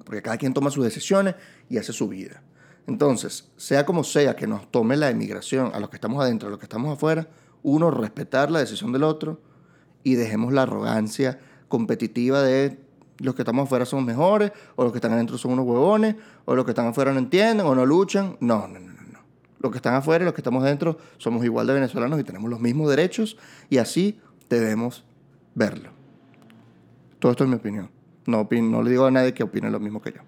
Porque 0.04 0.22
cada 0.22 0.36
quien 0.36 0.52
toma 0.52 0.70
sus 0.70 0.84
decisiones 0.84 1.34
y 1.68 1.78
hace 1.78 1.92
su 1.92 2.08
vida. 2.08 2.42
Entonces, 2.86 3.48
sea 3.56 3.86
como 3.86 4.04
sea 4.04 4.36
que 4.36 4.46
nos 4.46 4.70
tome 4.70 4.96
la 4.96 5.10
emigración, 5.10 5.70
a 5.74 5.80
los 5.80 5.88
que 5.88 5.96
estamos 5.96 6.22
adentro, 6.22 6.48
a 6.48 6.50
los 6.50 6.58
que 6.58 6.66
estamos 6.66 6.92
afuera, 6.92 7.28
uno, 7.62 7.90
respetar 7.90 8.50
la 8.50 8.58
decisión 8.58 8.92
del 8.92 9.04
otro 9.04 9.40
y 10.02 10.16
dejemos 10.16 10.52
la 10.52 10.62
arrogancia 10.62 11.40
competitiva 11.68 12.42
de 12.42 12.78
los 13.18 13.34
que 13.34 13.42
estamos 13.42 13.64
afuera 13.64 13.86
somos 13.86 14.04
mejores, 14.04 14.52
o 14.76 14.84
los 14.84 14.92
que 14.92 14.98
están 14.98 15.12
adentro 15.12 15.38
son 15.38 15.52
unos 15.52 15.66
huevones, 15.66 16.16
o 16.44 16.54
los 16.54 16.64
que 16.64 16.72
están 16.72 16.88
afuera 16.88 17.12
no 17.12 17.18
entienden 17.18 17.66
o 17.66 17.74
no 17.74 17.86
luchan. 17.86 18.36
No, 18.40 18.66
no, 18.68 18.78
no, 18.80 18.92
no. 18.92 19.20
Los 19.60 19.72
que 19.72 19.78
están 19.78 19.94
afuera 19.94 20.24
y 20.24 20.26
los 20.26 20.34
que 20.34 20.40
estamos 20.40 20.62
adentro 20.62 20.98
somos 21.16 21.44
igual 21.44 21.66
de 21.66 21.74
venezolanos 21.74 22.20
y 22.20 22.24
tenemos 22.24 22.50
los 22.50 22.60
mismos 22.60 22.90
derechos 22.90 23.36
y 23.70 23.78
así 23.78 24.20
debemos 24.48 25.04
verlo. 25.54 25.90
Todo 27.18 27.32
esto 27.32 27.44
es 27.44 27.50
mi 27.50 27.56
opinión. 27.56 27.93
No, 28.26 28.48
no 28.50 28.82
le 28.82 28.90
digo 28.90 29.06
a 29.06 29.10
nadie 29.10 29.34
que 29.34 29.42
opine 29.42 29.70
lo 29.70 29.80
mismo 29.80 30.00
que 30.00 30.12
yo. 30.12 30.20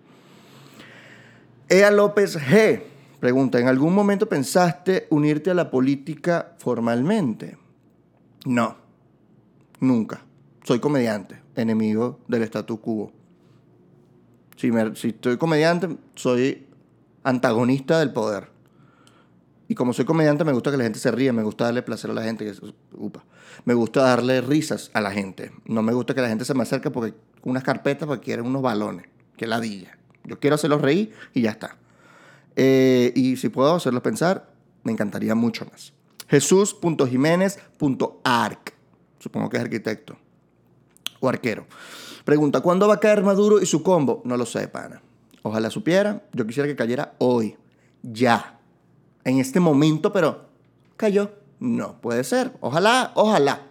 Ea 1.69 1.91
López 1.91 2.39
G. 2.39 2.83
Pregunta, 3.21 3.59
¿en 3.59 3.67
algún 3.67 3.95
momento 3.95 4.29
pensaste 4.29 5.07
unirte 5.11 5.51
a 5.51 5.55
la 5.55 5.71
política 5.71 6.55
formalmente? 6.59 7.57
No, 8.45 8.77
nunca. 9.81 10.21
Soy 10.63 10.79
comediante, 10.79 11.41
enemigo 11.55 12.21
del 12.29 12.43
status 12.43 12.79
quo. 12.81 13.13
Si, 14.57 14.71
si 14.95 15.09
estoy 15.09 15.39
comediante, 15.39 15.97
soy 16.15 16.67
antagonista 17.25 17.99
del 17.99 18.13
poder. 18.13 18.49
Y 19.69 19.75
como 19.75 19.93
soy 19.93 20.05
comediante, 20.05 20.45
me 20.45 20.53
gusta 20.53 20.71
que 20.71 20.77
la 20.77 20.85
gente 20.85 20.99
se 20.99 21.11
ríe, 21.11 21.33
me 21.33 21.43
gusta 21.43 21.65
darle 21.65 21.83
placer 21.83 22.11
a 22.11 22.15
la 22.15 22.23
gente. 22.23 22.53
upa, 22.93 23.25
me 23.65 23.75
gusta 23.75 24.03
darle 24.03 24.41
risas 24.41 24.91
a 24.95 25.01
la 25.01 25.11
gente. 25.11 25.51
No 25.65 25.83
me 25.83 25.93
gusta 25.93 26.15
que 26.15 26.21
la 26.21 26.29
gente 26.29 26.45
se 26.45 26.55
me 26.55 26.63
acerque 26.63 26.91
porque 26.91 27.15
unas 27.47 27.63
carpetas 27.63 28.07
porque 28.09 28.25
quieren 28.25 28.45
unos 28.45 28.61
balones. 28.61 29.07
Que 29.37 29.47
ladilla. 29.47 29.97
Yo 30.25 30.41
quiero 30.41 30.57
hacerlos 30.57 30.83
reír 30.83 31.13
y 31.33 31.43
ya 31.43 31.51
está. 31.51 31.77
Eh, 32.57 33.13
y 33.15 33.37
si 33.37 33.49
puedo 33.49 33.73
hacerlos 33.75 34.03
pensar, 34.03 34.55
Me 34.83 34.91
encantaría 34.93 35.35
mucho 35.35 35.65
más. 35.67 35.93
Jesús.jiménez.arc. 36.29 38.75
Supongo 39.19 39.49
que 39.49 39.57
es 39.57 39.63
arquitecto. 39.65 40.17
O 41.19 41.29
arquero. 41.29 41.67
Pregunta, 42.25 42.61
¿cuándo 42.61 42.87
va 42.87 42.95
a 42.95 43.01
caer 43.01 43.25
Maduro 43.25 43.61
y 43.61 43.67
su 43.67 43.83
combo? 43.83 44.23
No 44.25 44.37
lo 44.37 44.47
sé, 44.47 44.69
pana. 44.69 45.03
Ojalá 45.43 45.71
supiera. 45.71 46.23
Yo 46.33 46.47
quisiera 46.47 46.69
que 46.69 46.77
cayera 46.77 47.17
hoy. 47.19 47.57
Ya. 48.03 48.61
En 49.25 49.41
este 49.41 49.59
momento, 49.59 50.13
pero 50.13 50.47
cayó. 50.97 51.33
No, 51.59 52.01
puede 52.01 52.23
ser. 52.23 52.53
Ojalá, 52.61 53.11
ojalá. 53.17 53.63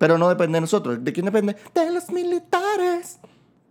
Pero 0.00 0.16
no 0.16 0.30
depende 0.30 0.56
de 0.56 0.62
nosotros. 0.62 1.04
¿De 1.04 1.12
quién 1.12 1.26
depende? 1.26 1.54
De 1.74 1.90
los 1.90 2.10
militares. 2.10 3.20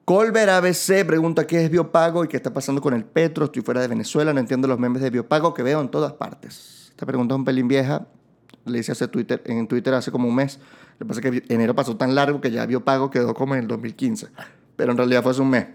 Colbert 0.06 0.50
ABC 0.50 1.04
pregunta 1.04 1.48
qué 1.48 1.66
es 1.66 1.72
biopago 1.72 2.24
y 2.24 2.28
qué 2.28 2.38
está 2.38 2.54
pasando 2.54 2.84
con 2.84 2.94
el 2.94 3.04
petro. 3.04 3.46
Estoy 3.46 3.64
fuera 3.64 3.82
de 3.82 3.88
Venezuela, 3.88 4.32
no 4.32 4.40
entiendo 4.40 4.68
los 4.68 4.78
memes 4.78 5.02
de 5.02 5.10
biopago 5.10 5.56
que 5.56 5.64
veo 5.64 5.82
en 5.82 5.90
todas 5.90 6.14
partes. 6.14 6.90
Esta 6.92 7.08
pregunta 7.08 7.34
es 7.34 7.40
un 7.40 7.46
pelín 7.46 7.68
vieja. 7.68 8.06
Le 8.66 8.78
hice 8.78 8.92
hace 8.92 9.08
Twitter, 9.08 9.42
en 9.44 9.68
Twitter 9.68 9.92
hace 9.96 10.12
como 10.12 10.28
un 10.28 10.36
mes. 10.36 10.60
Lo 11.00 11.08
que 11.08 11.14
pasa 11.16 11.20
es 11.28 11.42
que 11.42 11.52
enero 11.52 11.74
pasó 11.74 11.98
tan 11.98 12.14
largo 12.14 12.40
que 12.40 12.52
ya 12.52 12.68
biopago 12.68 13.10
quedó 13.10 13.34
como 13.34 13.56
en 13.56 13.62
el 13.62 13.68
2015. 13.68 14.28
Pero 14.76 14.92
en 14.92 14.98
realidad 15.00 15.24
fue 15.24 15.32
hace 15.32 15.42
un 15.42 15.50
mes. 15.50 15.66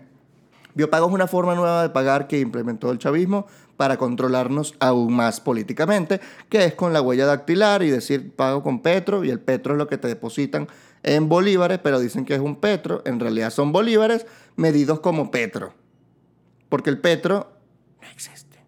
Biopago 0.76 1.08
es 1.08 1.12
una 1.12 1.26
forma 1.26 1.56
nueva 1.56 1.82
de 1.82 1.90
pagar 1.90 2.28
que 2.28 2.38
implementó 2.38 2.92
el 2.92 2.98
chavismo 2.98 3.48
para 3.76 3.96
controlarnos 3.96 4.74
aún 4.80 5.14
más 5.14 5.40
políticamente, 5.40 6.20
que 6.48 6.64
es 6.64 6.74
con 6.74 6.92
la 6.92 7.02
huella 7.02 7.26
dactilar 7.26 7.82
y 7.82 7.90
decir 7.90 8.32
pago 8.34 8.62
con 8.62 8.80
petro 8.80 9.24
y 9.24 9.30
el 9.30 9.40
petro 9.40 9.74
es 9.74 9.78
lo 9.78 9.88
que 9.88 9.98
te 9.98 10.08
depositan 10.08 10.68
en 11.02 11.28
bolívares, 11.28 11.80
pero 11.82 12.00
dicen 12.00 12.24
que 12.24 12.34
es 12.34 12.40
un 12.40 12.56
petro, 12.56 13.02
en 13.04 13.20
realidad 13.20 13.50
son 13.50 13.72
bolívares 13.72 14.26
medidos 14.56 15.00
como 15.00 15.30
petro. 15.30 15.74
Porque 16.68 16.90
el 16.90 16.98
petro 16.98 17.52
no 18.00 18.08
existe. 18.08 18.58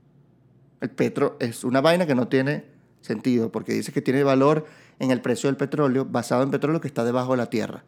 El 0.81 0.91
petro 0.91 1.37
es 1.41 1.65
una 1.65 1.81
vaina 1.81 2.07
que 2.07 2.15
no 2.15 2.29
tiene 2.29 2.65
sentido, 3.01 3.51
porque 3.51 3.73
dice 3.73 3.93
que 3.93 4.03
tiene 4.03 4.23
valor 4.23 4.67
en 4.99 5.11
el 5.11 5.21
precio 5.21 5.49
del 5.49 5.57
petróleo 5.57 6.05
basado 6.05 6.43
en 6.43 6.51
petróleo 6.51 6.81
que 6.81 6.89
está 6.89 7.05
debajo 7.05 7.33
de 7.33 7.39
la 7.39 7.51
tierra. 7.51 7.85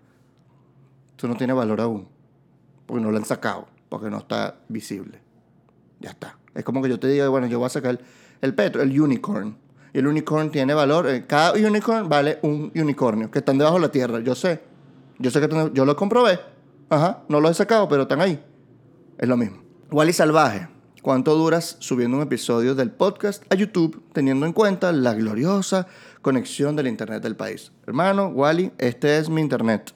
Eso 1.16 1.28
no 1.28 1.36
tiene 1.36 1.52
valor 1.52 1.80
aún, 1.80 2.08
porque 2.86 3.02
no 3.02 3.10
lo 3.10 3.18
han 3.18 3.24
sacado, 3.24 3.68
porque 3.88 4.08
no 4.08 4.18
está 4.18 4.60
visible. 4.68 5.20
Ya 6.00 6.10
está. 6.10 6.36
Es 6.54 6.64
como 6.64 6.82
que 6.82 6.88
yo 6.88 6.98
te 6.98 7.08
diga, 7.08 7.28
bueno, 7.28 7.46
yo 7.46 7.58
voy 7.58 7.66
a 7.66 7.70
sacar 7.70 7.98
el 8.40 8.54
petro, 8.54 8.82
el 8.82 9.00
unicorn. 9.00 9.56
Y 9.92 9.98
el 9.98 10.06
unicorn 10.06 10.50
tiene 10.50 10.74
valor. 10.74 11.08
Eh, 11.08 11.24
cada 11.26 11.52
unicorn 11.52 12.08
vale 12.08 12.38
un 12.42 12.70
unicornio, 12.74 13.30
que 13.30 13.38
están 13.38 13.58
debajo 13.58 13.76
de 13.76 13.82
la 13.82 13.92
tierra. 13.92 14.20
Yo 14.20 14.34
sé. 14.34 14.60
Yo 15.18 15.30
sé 15.30 15.40
que 15.40 15.70
yo 15.72 15.84
lo 15.84 15.96
comprobé. 15.96 16.38
Ajá, 16.90 17.22
no 17.28 17.40
lo 17.40 17.48
he 17.48 17.54
sacado, 17.54 17.88
pero 17.88 18.02
están 18.02 18.20
ahí. 18.20 18.42
Es 19.18 19.28
lo 19.28 19.36
mismo. 19.36 19.58
Wally 19.90 20.12
Salvaje. 20.12 20.68
¿Cuánto 21.02 21.34
duras 21.36 21.76
subiendo 21.78 22.16
un 22.16 22.22
episodio 22.22 22.74
del 22.74 22.90
podcast 22.90 23.42
a 23.52 23.54
YouTube 23.54 24.02
teniendo 24.12 24.46
en 24.46 24.52
cuenta 24.52 24.92
la 24.92 25.14
gloriosa 25.14 25.86
conexión 26.22 26.76
del 26.76 26.88
internet 26.88 27.22
del 27.22 27.36
país? 27.36 27.72
Hermano, 27.86 28.28
Wally, 28.28 28.72
este 28.78 29.16
es 29.16 29.28
mi 29.30 29.40
internet. 29.40 29.92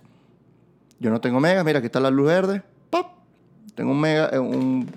Yo 1.00 1.10
no 1.10 1.20
tengo 1.20 1.40
mega, 1.40 1.64
mira, 1.64 1.80
aquí 1.80 1.86
está 1.86 2.00
la 2.00 2.10
luz 2.10 2.28
verde. 2.28 2.62
¡Pop! 2.88 3.08
Tengo 3.74 3.90
un 3.90 4.00
mega, 4.00 4.30
eh, 4.32 4.38
un 4.38 4.88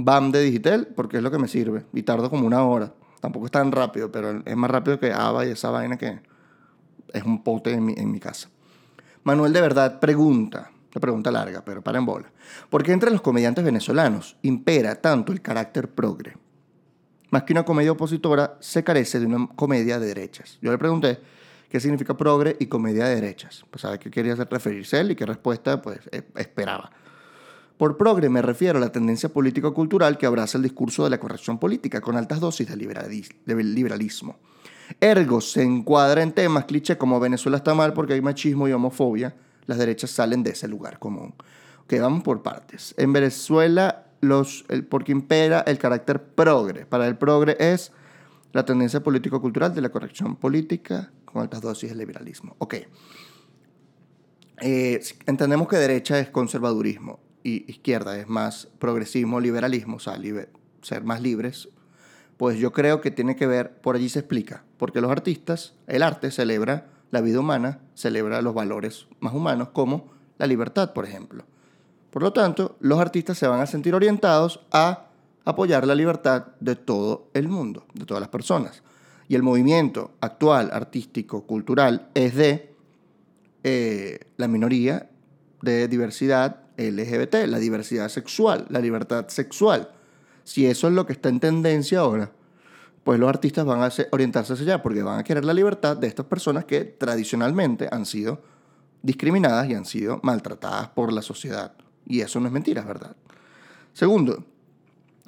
BAM 0.00 0.30
de 0.30 0.42
Digital 0.42 0.88
porque 0.94 1.16
es 1.16 1.22
lo 1.22 1.30
que 1.30 1.38
me 1.38 1.48
sirve 1.48 1.84
y 1.92 2.04
tardo 2.04 2.30
como 2.30 2.46
una 2.46 2.62
hora. 2.62 2.94
Tampoco 3.20 3.46
es 3.46 3.52
tan 3.52 3.72
rápido, 3.72 4.12
pero 4.12 4.42
es 4.44 4.56
más 4.56 4.70
rápido 4.70 5.00
que 5.00 5.12
ABA 5.12 5.46
y 5.46 5.50
esa 5.50 5.70
vaina 5.70 5.96
que 5.96 6.20
es 7.12 7.22
un 7.24 7.42
pote 7.42 7.72
en 7.72 7.84
mi, 7.84 7.94
en 7.96 8.12
mi 8.12 8.20
casa. 8.20 8.48
Manuel 9.24 9.52
de 9.52 9.60
verdad 9.60 9.98
pregunta, 9.98 10.70
la 10.94 11.00
pregunta 11.00 11.32
larga, 11.32 11.64
pero 11.64 11.82
para 11.82 11.98
en 11.98 12.06
bola. 12.06 12.30
¿Por 12.70 12.84
qué 12.84 12.92
entre 12.92 13.10
los 13.10 13.20
comediantes 13.20 13.64
venezolanos 13.64 14.36
impera 14.42 14.94
tanto 14.94 15.32
el 15.32 15.42
carácter 15.42 15.90
progre? 15.90 16.36
Más 17.30 17.42
que 17.42 17.52
una 17.52 17.64
comedia 17.64 17.92
opositora, 17.92 18.56
se 18.60 18.84
carece 18.84 19.18
de 19.18 19.26
una 19.26 19.48
comedia 19.48 19.98
de 19.98 20.06
derechas. 20.06 20.58
Yo 20.62 20.70
le 20.70 20.78
pregunté 20.78 21.18
qué 21.68 21.80
significa 21.80 22.16
progre 22.16 22.56
y 22.60 22.66
comedia 22.66 23.06
de 23.06 23.16
derechas. 23.16 23.64
Pues 23.68 23.82
sabe 23.82 23.98
qué 23.98 24.10
quería 24.10 24.36
referirse 24.36 25.00
él 25.00 25.10
y 25.10 25.16
qué 25.16 25.26
respuesta 25.26 25.82
pues 25.82 25.98
e, 26.12 26.22
esperaba. 26.36 26.90
Por 27.78 27.96
progre 27.96 28.28
me 28.28 28.42
refiero 28.42 28.78
a 28.78 28.80
la 28.80 28.90
tendencia 28.90 29.28
político-cultural 29.28 30.18
que 30.18 30.26
abraza 30.26 30.58
el 30.58 30.64
discurso 30.64 31.04
de 31.04 31.10
la 31.10 31.20
corrección 31.20 31.60
política 31.60 32.00
con 32.00 32.16
altas 32.16 32.40
dosis 32.40 32.68
de, 32.68 32.76
liberalismo. 32.76 34.36
Ergo 35.00 35.40
se 35.40 35.62
encuadra 35.62 36.24
en 36.24 36.32
temas 36.32 36.64
cliché 36.64 36.98
como 36.98 37.20
Venezuela 37.20 37.58
está 37.58 37.74
mal 37.74 37.92
porque 37.92 38.14
hay 38.14 38.20
machismo 38.20 38.66
y 38.66 38.72
homofobia. 38.72 39.36
Las 39.66 39.78
derechas 39.78 40.10
salen 40.10 40.42
de 40.42 40.50
ese 40.50 40.66
lugar 40.66 40.98
común. 40.98 41.34
Ok, 41.84 41.94
vamos 42.00 42.24
por 42.24 42.42
partes. 42.42 42.96
En 42.98 43.12
Venezuela, 43.12 44.06
los, 44.22 44.64
el, 44.68 44.84
porque 44.84 45.12
impera 45.12 45.60
el 45.60 45.78
carácter 45.78 46.20
progre. 46.20 46.84
Para 46.84 47.06
el 47.06 47.16
progre 47.16 47.56
es 47.60 47.92
la 48.52 48.64
tendencia 48.64 49.04
político-cultural 49.04 49.72
de 49.72 49.82
la 49.82 49.90
corrección 49.90 50.34
política 50.34 51.12
con 51.24 51.42
altas 51.42 51.60
dosis 51.60 51.90
de 51.90 51.96
liberalismo. 51.96 52.56
Ok. 52.58 52.74
Eh, 54.62 55.00
entendemos 55.26 55.68
que 55.68 55.76
derecha 55.76 56.18
es 56.18 56.30
conservadurismo 56.30 57.27
izquierda 57.42 58.18
es 58.18 58.28
más 58.28 58.68
progresismo, 58.78 59.40
liberalismo, 59.40 59.96
o 59.96 60.00
sea, 60.00 60.18
ser 60.82 61.04
más 61.04 61.20
libres, 61.20 61.68
pues 62.36 62.58
yo 62.58 62.72
creo 62.72 63.00
que 63.00 63.10
tiene 63.10 63.36
que 63.36 63.46
ver, 63.46 63.80
por 63.80 63.96
allí 63.96 64.08
se 64.08 64.20
explica, 64.20 64.64
porque 64.76 65.00
los 65.00 65.10
artistas, 65.10 65.74
el 65.86 66.02
arte 66.02 66.30
celebra 66.30 66.86
la 67.10 67.20
vida 67.20 67.40
humana, 67.40 67.80
celebra 67.94 68.42
los 68.42 68.54
valores 68.54 69.06
más 69.20 69.34
humanos 69.34 69.70
como 69.72 70.10
la 70.38 70.46
libertad, 70.46 70.92
por 70.92 71.04
ejemplo. 71.04 71.44
Por 72.10 72.22
lo 72.22 72.32
tanto, 72.32 72.76
los 72.80 73.00
artistas 73.00 73.38
se 73.38 73.48
van 73.48 73.60
a 73.60 73.66
sentir 73.66 73.94
orientados 73.94 74.60
a 74.70 75.08
apoyar 75.44 75.86
la 75.86 75.94
libertad 75.94 76.48
de 76.60 76.76
todo 76.76 77.28
el 77.34 77.48
mundo, 77.48 77.86
de 77.94 78.04
todas 78.04 78.20
las 78.20 78.30
personas. 78.30 78.82
Y 79.28 79.34
el 79.34 79.42
movimiento 79.42 80.12
actual, 80.20 80.70
artístico, 80.72 81.44
cultural, 81.44 82.08
es 82.14 82.34
de 82.34 82.74
eh, 83.64 84.20
la 84.36 84.48
minoría 84.48 85.10
de 85.60 85.88
diversidad 85.88 86.67
LGBT, 86.78 87.46
la 87.46 87.58
diversidad 87.58 88.08
sexual, 88.08 88.66
la 88.70 88.80
libertad 88.80 89.28
sexual. 89.28 89.90
Si 90.44 90.66
eso 90.66 90.88
es 90.88 90.94
lo 90.94 91.04
que 91.04 91.12
está 91.12 91.28
en 91.28 91.40
tendencia 91.40 92.00
ahora, 92.00 92.32
pues 93.04 93.18
los 93.18 93.28
artistas 93.28 93.64
van 93.66 93.82
a 93.82 93.90
orientarse 94.12 94.52
hacia 94.52 94.64
allá 94.64 94.82
porque 94.82 95.02
van 95.02 95.18
a 95.18 95.24
querer 95.24 95.44
la 95.44 95.54
libertad 95.54 95.96
de 95.96 96.06
estas 96.06 96.26
personas 96.26 96.64
que 96.64 96.84
tradicionalmente 96.84 97.88
han 97.90 98.06
sido 98.06 98.42
discriminadas 99.02 99.68
y 99.68 99.74
han 99.74 99.84
sido 99.84 100.20
maltratadas 100.22 100.88
por 100.88 101.12
la 101.12 101.22
sociedad. 101.22 101.72
Y 102.06 102.20
eso 102.20 102.40
no 102.40 102.46
es 102.46 102.52
mentira, 102.52 102.80
es 102.82 102.86
verdad. 102.86 103.16
Segundo, 103.92 104.44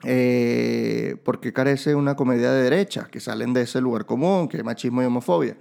eh, 0.05 1.17
porque 1.25 1.53
carece 1.53 1.95
una 1.95 2.17
comedia 2.17 2.53
de 2.53 2.63
derecha 2.63 3.09
que 3.11 3.21
salen 3.21 3.53
de 3.53 3.63
ese 3.63 3.81
lugar 3.81 4.07
común, 4.07 4.49
que 4.49 4.59
es 4.59 4.65
machismo 4.65 5.03
y 5.03 5.07
homofobia. 5.07 5.57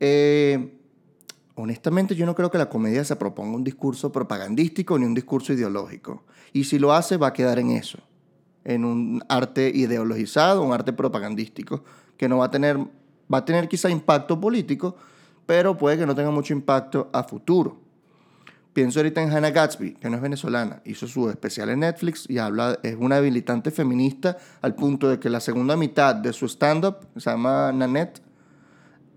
Eh, 0.00 0.77
honestamente 1.58 2.14
yo 2.14 2.24
no 2.24 2.34
creo 2.34 2.50
que 2.50 2.58
la 2.58 2.68
comedia 2.68 3.04
se 3.04 3.16
proponga 3.16 3.56
un 3.56 3.64
discurso 3.64 4.12
propagandístico 4.12 4.98
ni 4.98 5.06
un 5.06 5.14
discurso 5.14 5.52
ideológico. 5.52 6.24
Y 6.52 6.64
si 6.64 6.78
lo 6.78 6.92
hace, 6.92 7.16
va 7.16 7.28
a 7.28 7.32
quedar 7.32 7.58
en 7.58 7.70
eso, 7.70 7.98
en 8.64 8.84
un 8.84 9.22
arte 9.28 9.70
ideologizado, 9.74 10.62
un 10.62 10.72
arte 10.72 10.92
propagandístico, 10.92 11.84
que 12.16 12.28
no 12.28 12.38
va 12.38 12.46
a 12.46 12.50
tener, 12.50 12.78
va 13.32 13.38
a 13.38 13.44
tener 13.44 13.68
quizá 13.68 13.90
impacto 13.90 14.40
político, 14.40 14.96
pero 15.46 15.76
puede 15.76 15.98
que 15.98 16.06
no 16.06 16.14
tenga 16.14 16.30
mucho 16.30 16.52
impacto 16.52 17.10
a 17.12 17.24
futuro. 17.24 17.80
Pienso 18.72 19.00
ahorita 19.00 19.20
en 19.20 19.32
Hannah 19.32 19.50
Gatsby, 19.50 19.94
que 19.94 20.08
no 20.08 20.16
es 20.16 20.22
venezolana, 20.22 20.80
hizo 20.84 21.08
su 21.08 21.28
especial 21.28 21.70
en 21.70 21.80
Netflix 21.80 22.26
y 22.28 22.38
habla, 22.38 22.78
es 22.84 22.96
una 22.96 23.16
habilitante 23.16 23.72
feminista 23.72 24.36
al 24.62 24.76
punto 24.76 25.08
de 25.08 25.18
que 25.18 25.28
la 25.28 25.40
segunda 25.40 25.76
mitad 25.76 26.14
de 26.14 26.32
su 26.32 26.46
stand-up, 26.46 26.98
se 27.16 27.30
llama 27.30 27.72
Nanette, 27.72 28.22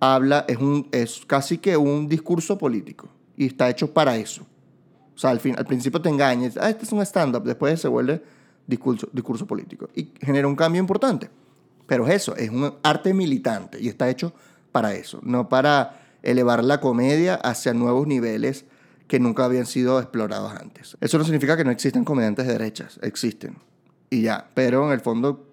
habla, 0.02 0.46
es, 0.48 0.58
un, 0.58 0.88
es 0.92 1.22
casi 1.26 1.60
que 1.60 1.78
un 1.78 2.10
discurso 2.10 2.58
político 2.58 3.08
y 3.38 3.46
está 3.46 3.70
hecho 3.70 3.94
para 3.94 4.18
eso. 4.18 4.42
O 5.16 5.18
sea, 5.18 5.30
al, 5.30 5.40
fin, 5.40 5.56
al 5.58 5.66
principio 5.66 6.02
te 6.02 6.10
engañas, 6.10 6.58
ah, 6.58 6.70
este 6.70 6.84
es 6.84 6.92
un 6.92 7.02
stand-up, 7.02 7.44
después 7.44 7.80
se 7.80 7.88
vuelve 7.88 8.22
discurso, 8.66 9.08
discurso 9.14 9.46
político 9.46 9.88
y 9.96 10.12
genera 10.20 10.48
un 10.48 10.56
cambio 10.56 10.82
importante. 10.82 11.30
Pero 11.86 12.08
es 12.08 12.16
eso, 12.16 12.36
es 12.36 12.50
un 12.50 12.74
arte 12.84 13.14
militante 13.14 13.80
y 13.80 13.88
está 13.88 14.10
hecho 14.10 14.34
para 14.72 14.96
eso, 14.96 15.20
no 15.22 15.48
para 15.50 16.00
elevar 16.24 16.64
la 16.64 16.80
comedia 16.80 17.36
hacia 17.36 17.74
nuevos 17.74 18.08
niveles 18.08 18.66
que 19.08 19.20
nunca 19.20 19.46
habían 19.46 19.66
sido 19.66 20.00
explorados 20.00 20.54
antes. 20.54 20.98
Eso 21.00 21.18
no 21.18 21.24
significa 21.26 21.56
que 21.56 21.66
no 21.66 21.72
existan 21.72 22.06
comediantes 22.06 22.48
de 22.48 22.54
derechas, 22.54 22.98
existen. 23.04 23.58
Y 24.10 24.24
ya, 24.24 24.50
pero 24.56 24.88
en 24.88 24.94
el 24.94 25.02
fondo 25.02 25.51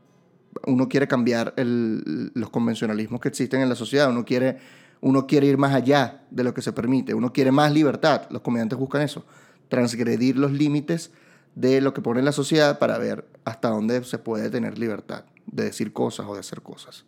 uno 0.67 0.89
quiere 0.89 1.07
cambiar 1.07 1.55
los 1.57 2.51
convencionalismos 2.51 3.21
que 3.21 3.29
existen 3.29 3.61
en 3.61 3.69
la 3.69 3.75
sociedad, 3.75 4.11
uno 4.11 4.25
quiere, 4.25 4.59
uno 5.01 5.27
quiere 5.27 5.47
ir 5.47 5.59
más 5.59 5.75
allá 5.75 6.23
de 6.31 6.45
lo 6.45 6.55
que 6.55 6.63
se 6.63 6.73
permite, 6.73 7.15
uno 7.15 7.33
quiere 7.33 7.53
más 7.53 7.73
libertad, 7.73 8.23
los 8.31 8.43
comediantes 8.43 8.79
buscan 8.79 9.03
eso, 9.03 9.25
transgredir 9.69 10.37
los 10.37 10.53
límites 10.53 11.11
de 11.55 11.81
lo 11.81 11.93
que 11.93 12.01
pone 12.01 12.23
la 12.23 12.33
sociedad 12.33 12.79
para 12.79 12.99
ver 12.99 13.27
hasta 13.45 13.71
dónde 13.71 14.05
se 14.05 14.19
puede 14.19 14.51
tener 14.51 14.79
libertad 14.79 15.25
de 15.47 15.65
decir 15.65 15.93
cosas 15.93 16.27
o 16.29 16.35
de 16.35 16.41
hacer 16.41 16.63
cosas. 16.63 17.05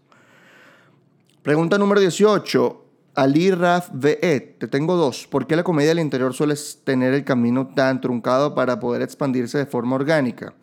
Pregunta 1.43 1.79
número 1.79 2.01
18. 2.01 2.85
Ali 3.15 3.51
Raf 3.51 3.91
VE, 3.93 4.57
te 4.59 4.69
tengo 4.69 4.97
dos. 4.97 5.27
¿Por 5.27 5.47
qué 5.47 5.57
la 5.57 5.65
comedia 5.65 5.91
del 5.91 5.99
interior 5.99 6.33
suele 6.33 6.55
tener 6.85 7.13
el 7.13 7.25
camino 7.25 7.69
tan 7.75 8.01
truncado 8.01 8.55
para 8.55 8.79
poder 8.79 9.03
expandirse 9.03 9.59
de 9.59 9.67
forma 9.67 9.97
orgánica? 9.97 10.55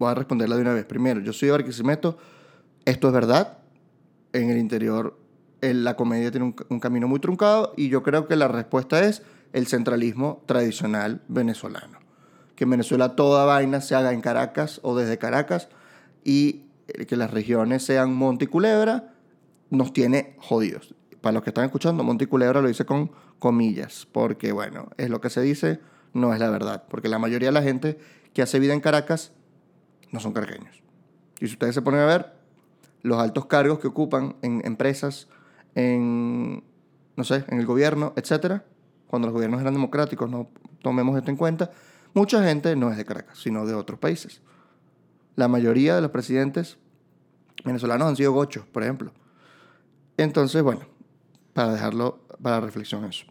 Voy 0.00 0.10
a 0.10 0.14
responderla 0.14 0.56
de 0.56 0.62
una 0.62 0.72
vez. 0.72 0.86
Primero, 0.86 1.20
yo 1.20 1.34
soy 1.34 1.48
de 1.48 1.52
Barquisimeto, 1.52 2.16
Esto 2.86 3.08
es 3.08 3.12
verdad. 3.12 3.58
En 4.32 4.48
el 4.48 4.56
interior 4.56 5.18
la 5.60 5.94
comedia 5.94 6.30
tiene 6.30 6.54
un, 6.70 6.80
camino 6.80 7.06
muy 7.06 7.20
truncado 7.20 7.74
y 7.76 7.90
yo 7.90 8.02
creo 8.02 8.26
que 8.26 8.34
la 8.34 8.48
respuesta 8.48 9.04
es 9.04 9.22
el 9.52 9.66
centralismo 9.66 10.42
tradicional 10.46 11.20
venezolano. 11.28 11.98
Que 12.56 12.64
en 12.64 12.70
Venezuela 12.70 13.14
toda 13.14 13.44
vaina 13.44 13.82
se 13.82 13.94
haga 13.94 14.14
en 14.14 14.22
Caracas 14.22 14.80
o 14.82 14.96
desde 14.96 15.18
Caracas 15.18 15.68
y 16.24 16.62
que 17.06 17.16
las 17.16 17.30
regiones 17.30 17.82
sean 17.82 18.14
Monte 18.14 18.46
y 18.46 18.48
Culebra 18.48 19.12
nos 19.68 19.92
tiene 19.92 20.34
jodidos. 20.38 20.94
Para 21.20 21.34
los 21.34 21.42
que 21.42 21.50
están 21.50 21.66
escuchando, 21.66 22.04
Monte 22.04 22.26
Culebra 22.26 22.62
lo 22.62 22.68
dice 22.68 22.86
con 22.86 23.10
comillas, 23.38 24.08
porque 24.10 24.52
bueno, 24.52 24.88
es 24.96 25.10
lo 25.10 25.20
que 25.20 25.28
se 25.28 25.42
dice, 25.42 25.78
no 26.14 26.32
es 26.32 26.40
la 26.40 26.48
verdad, 26.48 26.84
porque 26.88 27.10
la 27.10 27.18
mayoría 27.18 27.48
de 27.48 27.52
la 27.52 27.62
gente 27.62 27.98
que 28.32 28.40
hace 28.40 28.58
vida 28.58 28.72
en 28.72 28.80
Caracas 28.80 29.32
no 30.10 30.20
son 30.20 30.32
caraqueños. 30.32 30.82
Y 31.40 31.46
si 31.46 31.52
ustedes 31.54 31.74
se 31.74 31.82
ponen 31.82 32.00
a 32.00 32.06
ver, 32.06 32.32
los 33.02 33.18
altos 33.18 33.46
cargos 33.46 33.78
que 33.78 33.86
ocupan 33.86 34.36
en 34.42 34.62
empresas 34.64 35.28
en, 35.74 36.62
no 37.16 37.24
sé, 37.24 37.44
en 37.48 37.58
el 37.58 37.66
gobierno, 37.66 38.12
etcétera, 38.16 38.64
cuando 39.06 39.26
los 39.26 39.34
gobiernos 39.34 39.60
eran 39.60 39.74
democráticos, 39.74 40.28
no 40.28 40.48
tomemos 40.82 41.16
esto 41.16 41.30
en 41.30 41.36
cuenta, 41.36 41.70
mucha 42.14 42.42
gente 42.44 42.76
no 42.76 42.90
es 42.90 42.96
de 42.96 43.04
Caracas, 43.04 43.38
sino 43.38 43.66
de 43.66 43.74
otros 43.74 43.98
países. 43.98 44.42
La 45.36 45.48
mayoría 45.48 45.94
de 45.94 46.02
los 46.02 46.10
presidentes 46.10 46.78
venezolanos 47.64 48.08
han 48.08 48.16
sido 48.16 48.32
gochos, 48.32 48.66
por 48.66 48.82
ejemplo. 48.82 49.12
Entonces, 50.16 50.62
bueno, 50.62 50.82
para 51.54 51.72
dejarlo 51.72 52.20
para 52.42 52.60
reflexión 52.60 53.04
eso. 53.04 53.26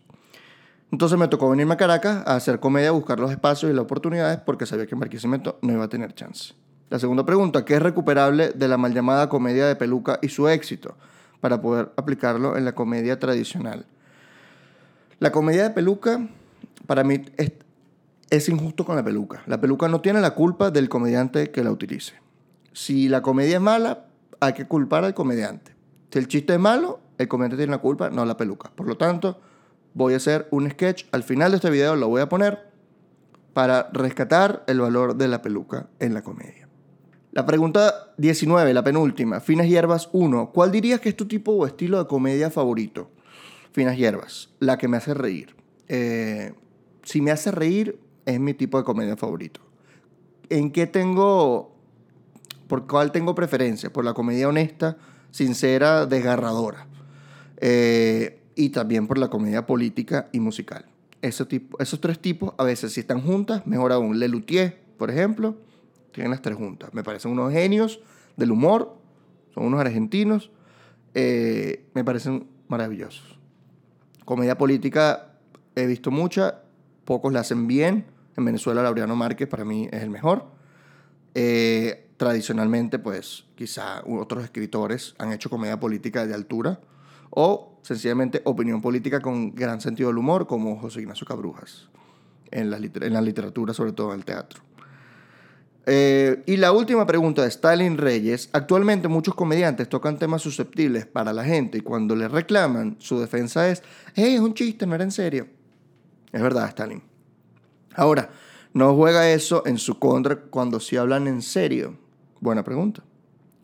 Entonces 0.92 1.20
me 1.20 1.28
tocó 1.28 1.50
venirme 1.50 1.76
a 1.76 1.78
Caracas 1.78 2.24
a 2.26 2.36
hacer 2.36 2.60
comedia, 2.60 2.90
a 2.90 2.94
buscar 2.94 3.20
los 3.20 3.32
espacios 3.32 3.72
y 3.72 3.76
las 3.76 3.84
oportunidades 3.84 4.40
porque 4.40 4.66
sabía 4.66 4.88
que 4.88 4.96
en 4.96 5.00
Barquisimeto 5.00 5.60
no 5.62 5.74
iba 5.74 5.84
a 5.84 5.90
tener 5.90 6.14
chance. 6.16 6.54
La 6.90 7.00
segunda 7.00 7.26
pregunta, 7.26 7.66
¿qué 7.66 7.76
es 7.76 7.82
recuperable 7.82 8.50
de 8.50 8.68
la 8.68 8.78
mal 8.78 8.94
llamada 8.94 9.30
comedia 9.30 9.68
de 9.68 9.76
peluca 9.76 10.20
y 10.22 10.30
su 10.30 10.48
éxito? 10.48 10.96
para 11.42 11.62
poder 11.62 11.92
aplicarlo 11.96 12.58
en 12.58 12.66
la 12.66 12.74
comedia 12.74 13.20
tradicional. 13.20 13.86
La 15.20 15.32
comedia 15.32 15.64
de 15.64 15.70
peluca, 15.72 16.28
para 16.86 17.04
mí, 17.04 17.26
es, 18.30 18.50
injusto 18.50 18.86
con 18.86 18.96
la 18.96 19.04
peluca. 19.04 19.44
La 19.48 19.60
peluca 19.60 19.88
no 19.88 20.02
tiene 20.02 20.22
la 20.22 20.32
culpa 20.32 20.72
del 20.72 20.90
comediante 20.90 21.52
que 21.52 21.64
la 21.64 21.72
utilice. 21.72 22.14
Si 22.74 23.10
la 23.10 23.22
comedia 23.22 23.56
es 23.56 23.62
mala, 23.62 24.06
hay 24.40 24.54
que 24.54 24.66
culpar 24.66 25.04
al 25.04 25.14
comediante. 25.14 25.74
Si 26.12 26.20
el 26.20 26.28
chiste 26.28 26.54
es 26.54 26.60
malo, 26.60 27.00
el 27.18 27.28
comediante 27.28 27.58
tiene 27.58 27.72
la 27.72 27.80
culpa, 27.80 28.10
no 28.10 28.26
la 28.26 28.38
peluca. 28.38 28.72
Por 28.76 28.88
lo 28.88 28.98
tanto, 28.98 29.40
voy 29.94 30.14
a 30.14 30.18
hacer 30.18 30.48
un 30.52 30.70
sketch. 30.70 31.06
Al 31.12 31.24
final 31.24 31.52
de 31.52 31.58
este 31.58 31.70
video 31.70 31.96
lo 31.96 32.08
voy 32.08 32.22
a 32.22 32.30
poner 32.30 32.70
para 33.54 33.90
rescatar 33.92 34.64
el 34.68 34.80
valor 34.80 35.16
de 35.16 35.28
la 35.28 35.42
peluca 35.42 35.88
en 36.00 36.14
la 36.14 36.22
comedia. 36.22 36.59
La 37.32 37.46
pregunta 37.46 38.14
19, 38.18 38.74
la 38.74 38.84
penúltima. 38.84 39.40
Finas 39.40 39.68
Hierbas 39.68 40.10
1. 40.14 40.52
¿Cuál 40.52 40.72
dirías 40.72 41.00
que 41.00 41.10
es 41.10 41.16
tu 41.16 41.28
tipo 41.28 41.52
o 41.52 41.68
estilo 41.68 42.00
de 42.00 42.08
comedia 42.08 42.50
favorito? 42.50 43.12
Finas 43.72 43.98
Hierbas. 43.98 44.50
La 44.60 44.80
que 44.80 44.88
me 44.88 44.98
hace 44.98 45.14
reír. 45.14 45.56
Eh, 45.88 46.54
si 47.04 47.22
me 47.22 47.30
hace 47.30 47.52
reír, 47.52 48.00
es 48.26 48.40
mi 48.40 48.56
tipo 48.56 48.80
de 48.80 48.84
comedia 48.84 49.16
favorito. 49.16 49.62
¿En 50.50 50.72
qué 50.72 50.88
tengo... 50.88 51.76
¿Por 52.68 52.88
cuál 52.88 53.12
tengo 53.12 53.36
preferencia? 53.36 53.94
Por 53.94 54.06
la 54.06 54.14
comedia 54.14 54.48
honesta, 54.48 54.98
sincera, 55.30 56.08
desgarradora. 56.08 56.88
Eh, 57.58 58.42
y 58.56 58.70
también 58.70 59.08
por 59.08 59.20
la 59.20 59.30
comedia 59.30 59.68
política 59.68 60.30
y 60.32 60.40
musical. 60.40 60.86
Ese 61.22 61.46
tipo, 61.46 61.80
esos 61.80 62.02
tres 62.02 62.20
tipos, 62.20 62.54
a 62.58 62.64
veces 62.64 62.94
si 62.94 63.02
están 63.02 63.22
juntas, 63.22 63.66
mejor 63.68 63.92
aún. 63.92 64.20
Lelutier, 64.20 64.80
por 64.98 65.12
ejemplo 65.12 65.69
tienen 66.20 66.32
las 66.32 66.42
tres 66.42 66.58
juntas. 66.58 66.94
Me 66.94 67.02
parecen 67.02 67.32
unos 67.32 67.54
genios 67.54 68.02
del 68.36 68.52
humor, 68.52 68.98
son 69.54 69.64
unos 69.64 69.80
argentinos, 69.80 70.52
eh, 71.14 71.86
me 71.94 72.04
parecen 72.04 72.46
maravillosos. 72.68 73.40
Comedia 74.26 74.58
política 74.58 75.38
he 75.76 75.86
visto 75.86 76.12
mucha, 76.12 76.64
pocos 77.06 77.32
la 77.32 77.40
hacen 77.40 77.68
bien. 77.68 78.06
En 78.36 78.44
Venezuela, 78.44 78.84
Laureano 78.84 79.16
Márquez 79.16 79.48
para 79.48 79.64
mí 79.64 79.88
es 79.94 80.04
el 80.04 80.10
mejor. 80.10 80.48
Eh, 81.36 82.10
tradicionalmente, 82.18 83.00
pues 83.00 83.46
quizá 83.56 84.04
otros 84.06 84.44
escritores 84.44 85.16
han 85.20 85.32
hecho 85.32 85.50
comedia 85.50 85.80
política 85.80 86.28
de 86.28 86.34
altura 86.34 86.82
o 87.30 87.80
sencillamente 87.82 88.42
opinión 88.44 88.82
política 88.82 89.22
con 89.22 89.56
gran 89.56 89.80
sentido 89.80 90.10
del 90.10 90.18
humor, 90.18 90.48
como 90.48 90.78
José 90.82 91.00
Ignacio 91.00 91.26
Cabrujas, 91.26 91.88
en 92.52 92.70
la, 92.70 92.76
en 92.76 93.14
la 93.14 93.22
literatura, 93.22 93.74
sobre 93.74 93.94
todo 93.94 94.12
en 94.12 94.20
el 94.20 94.26
teatro. 94.26 94.69
Eh, 95.92 96.44
y 96.46 96.58
la 96.58 96.72
última 96.72 97.08
pregunta 97.08 97.42
de 97.42 97.48
Stalin 97.48 97.98
Reyes. 97.98 98.50
Actualmente 98.54 99.08
muchos 99.08 99.34
comediantes 99.34 99.90
tocan 99.90 100.20
temas 100.20 100.44
susceptibles 100.44 101.08
para 101.08 101.34
la 101.34 101.44
gente 101.44 101.80
y 101.80 101.82
cuando 101.82 102.16
le 102.16 102.28
reclaman, 102.28 102.98
su 103.00 103.20
defensa 103.20 103.68
es, 103.68 103.82
hey, 104.14 104.36
es 104.36 104.40
un 104.40 104.54
chiste, 104.54 104.86
no 104.86 104.94
era 104.94 105.04
en 105.04 105.12
serio. 105.12 105.48
Es 106.32 106.44
verdad, 106.44 106.68
Stalin. 106.68 107.02
Ahora, 107.96 108.30
¿no 108.72 108.96
juega 108.96 109.32
eso 109.32 109.64
en 109.66 109.80
su 109.80 109.98
contra 109.98 110.36
cuando 110.40 110.80
sí 110.80 110.96
hablan 110.96 111.26
en 111.26 111.42
serio? 111.42 111.98
Buena 112.40 112.64
pregunta. 112.64 113.02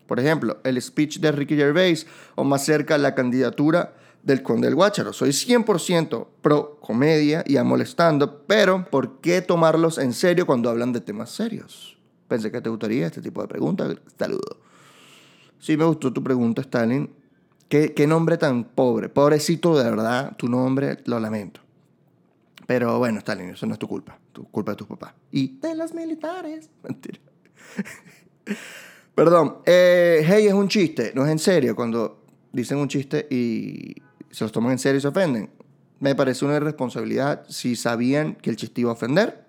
Por 0.08 0.18
ejemplo, 0.18 0.58
el 0.64 0.82
speech 0.82 1.20
de 1.20 1.30
Ricky 1.30 1.54
Gervais 1.54 2.08
o 2.34 2.42
más 2.42 2.64
cerca 2.64 2.98
la 2.98 3.14
candidatura 3.14 3.94
del 4.24 4.42
Conde 4.42 4.66
del 4.66 4.74
Guácharo. 4.74 5.12
Soy 5.12 5.30
100% 5.30 6.26
pro 6.42 6.80
comedia 6.80 7.44
y 7.46 7.56
amo 7.56 7.76
pero 8.48 8.84
¿por 8.90 9.20
qué 9.20 9.42
tomarlos 9.42 9.98
en 9.98 10.12
serio 10.12 10.44
cuando 10.44 10.68
hablan 10.68 10.92
de 10.92 11.00
temas 11.00 11.30
serios? 11.30 11.95
Pensé 12.28 12.50
que 12.50 12.60
te 12.60 12.68
gustaría 12.68 13.06
este 13.06 13.20
tipo 13.20 13.42
de 13.42 13.48
preguntas. 13.48 13.96
Saludo. 14.18 14.60
Sí, 15.58 15.76
me 15.76 15.84
gustó 15.84 16.12
tu 16.12 16.22
pregunta, 16.22 16.62
Stalin. 16.62 17.10
¿Qué, 17.68 17.94
¿Qué, 17.94 18.06
nombre 18.06 18.36
tan 18.38 18.64
pobre? 18.64 19.08
Pobrecito, 19.08 19.76
de 19.76 19.84
verdad, 19.84 20.36
tu 20.36 20.48
nombre, 20.48 20.98
lo 21.06 21.18
lamento. 21.18 21.60
Pero 22.66 22.98
bueno, 22.98 23.18
Stalin, 23.18 23.50
eso 23.50 23.66
no 23.66 23.74
es 23.74 23.78
tu 23.78 23.88
culpa. 23.88 24.18
Tu 24.32 24.44
culpa 24.50 24.72
de 24.72 24.76
tus 24.76 24.86
papás. 24.86 25.14
Y 25.30 25.58
de 25.58 25.74
los 25.74 25.94
militares. 25.94 26.68
Mentira. 26.82 27.18
Perdón. 29.14 29.58
Eh, 29.64 30.24
hey, 30.26 30.46
es 30.46 30.52
un 30.52 30.68
chiste. 30.68 31.12
No 31.14 31.24
es 31.24 31.30
en 31.30 31.38
serio. 31.38 31.74
Cuando 31.74 32.22
dicen 32.52 32.78
un 32.78 32.88
chiste 32.88 33.26
y 33.30 33.94
se 34.30 34.44
los 34.44 34.52
toman 34.52 34.72
en 34.72 34.78
serio 34.78 34.98
y 34.98 35.00
se 35.00 35.08
ofenden. 35.08 35.50
Me 36.00 36.14
parece 36.14 36.44
una 36.44 36.56
irresponsabilidad 36.56 37.44
si 37.48 37.76
sabían 37.76 38.34
que 38.34 38.50
el 38.50 38.56
chiste 38.56 38.82
iba 38.82 38.90
a 38.90 38.94
ofender 38.94 39.46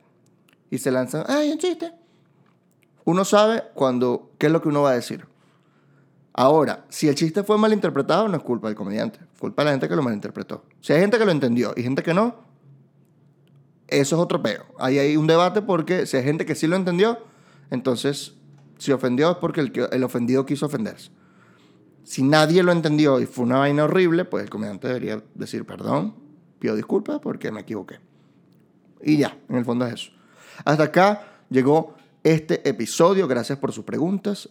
y 0.69 0.77
se 0.77 0.91
lanzan, 0.91 1.25
ay, 1.27 1.51
un 1.51 1.57
chiste. 1.57 1.91
Uno 3.07 3.23
sabe 3.23 3.63
cuando 3.73 4.33
qué 4.37 4.47
es 4.47 4.51
lo 4.51 4.61
que 4.61 4.67
uno 4.67 4.81
va 4.81 4.89
a 4.89 4.95
decir. 4.95 5.25
Ahora, 6.33 6.83
si 6.89 7.07
el 7.07 7.15
chiste 7.15 7.41
fue 7.41 7.57
mal 7.57 7.71
interpretado, 7.71 8.27
no 8.27 8.35
es 8.35 8.43
culpa 8.43 8.67
del 8.67 8.75
comediante, 8.75 9.17
culpa 9.39 9.61
de 9.61 9.67
la 9.67 9.71
gente 9.71 9.87
que 9.87 9.95
lo 9.95 10.03
malinterpretó. 10.03 10.65
Si 10.81 10.91
hay 10.91 10.99
gente 10.99 11.17
que 11.17 11.23
lo 11.23 11.31
entendió 11.31 11.73
y 11.77 11.83
gente 11.83 12.03
que 12.03 12.13
no, 12.13 12.35
eso 13.87 14.15
es 14.17 14.21
otro 14.21 14.43
peo. 14.43 14.65
Ahí 14.77 14.99
hay 14.99 15.15
un 15.15 15.25
debate 15.25 15.61
porque 15.61 16.05
si 16.05 16.17
hay 16.17 16.23
gente 16.25 16.45
que 16.45 16.53
sí 16.53 16.67
lo 16.67 16.75
entendió, 16.75 17.17
entonces 17.71 18.35
si 18.77 18.91
ofendió 18.91 19.31
es 19.31 19.37
porque 19.37 19.61
el, 19.61 19.71
el 19.89 20.03
ofendido 20.03 20.45
quiso 20.45 20.65
ofenderse. 20.65 21.09
Si 22.03 22.23
nadie 22.23 22.61
lo 22.61 22.73
entendió 22.73 23.21
y 23.21 23.25
fue 23.25 23.45
una 23.45 23.59
vaina 23.59 23.85
horrible, 23.85 24.25
pues 24.25 24.43
el 24.43 24.49
comediante 24.49 24.89
debería 24.89 25.23
decir 25.33 25.65
perdón, 25.65 26.13
pido 26.59 26.75
disculpas 26.75 27.19
porque 27.21 27.53
me 27.53 27.61
equivoqué. 27.61 28.01
Y 29.01 29.15
ya, 29.15 29.37
en 29.47 29.55
el 29.55 29.63
fondo 29.63 29.85
es 29.85 29.93
eso. 29.93 30.11
Hasta 30.65 30.83
acá 30.83 31.25
llegó 31.49 31.96
este 32.31 32.67
episodio. 32.67 33.25
Gracias 33.27 33.57
por 33.57 33.71
sus 33.71 33.85
preguntas. 33.85 34.49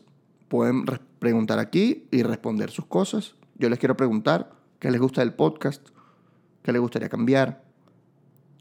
Pueden 0.48 0.86
preguntar 1.18 1.58
aquí 1.58 2.08
y 2.10 2.22
responder 2.22 2.70
sus 2.70 2.86
cosas. 2.86 3.34
Yo 3.56 3.68
les 3.68 3.78
quiero 3.78 3.96
preguntar 3.96 4.52
qué 4.78 4.90
les 4.90 5.00
gusta 5.00 5.20
del 5.20 5.34
podcast, 5.34 5.88
qué 6.62 6.72
les 6.72 6.80
gustaría 6.80 7.10
cambiar, 7.10 7.64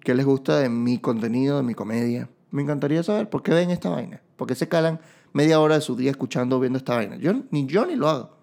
qué 0.03 0.15
les 0.15 0.25
gusta 0.25 0.59
de 0.59 0.67
mi 0.67 0.99
contenido, 0.99 1.57
de 1.57 1.63
mi 1.63 1.73
comedia. 1.73 2.29
Me 2.51 2.61
encantaría 2.61 3.03
saber 3.03 3.29
por 3.29 3.41
qué 3.41 3.53
ven 3.53 3.69
esta 3.69 3.89
vaina, 3.89 4.21
por 4.35 4.47
qué 4.47 4.55
se 4.55 4.67
calan 4.67 4.99
media 5.31 5.61
hora 5.61 5.75
de 5.75 5.81
su 5.81 5.95
día 5.95 6.11
escuchando 6.11 6.57
o 6.57 6.59
viendo 6.59 6.77
esta 6.77 6.95
vaina. 6.95 7.15
Yo, 7.15 7.31
ni 7.51 7.67
yo 7.67 7.85
ni 7.85 7.95
lo 7.95 8.09
hago. 8.09 8.37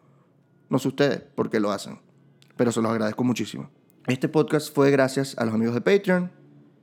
No 0.71 0.79
sé 0.79 0.89
ustedes 0.89 1.21
por 1.21 1.51
qué 1.51 1.61
lo 1.61 1.71
hacen, 1.71 1.99
pero 2.57 2.73
se 2.73 2.81
los 2.81 2.91
agradezco 2.91 3.25
muchísimo. 3.25 3.69
Este 4.07 4.29
podcast 4.29 4.75
fue 4.75 4.91
gracias 4.91 5.37
a 5.37 5.45
los 5.45 5.55
amigos 5.55 5.75
de 5.75 5.83
Patreon, 5.83 6.31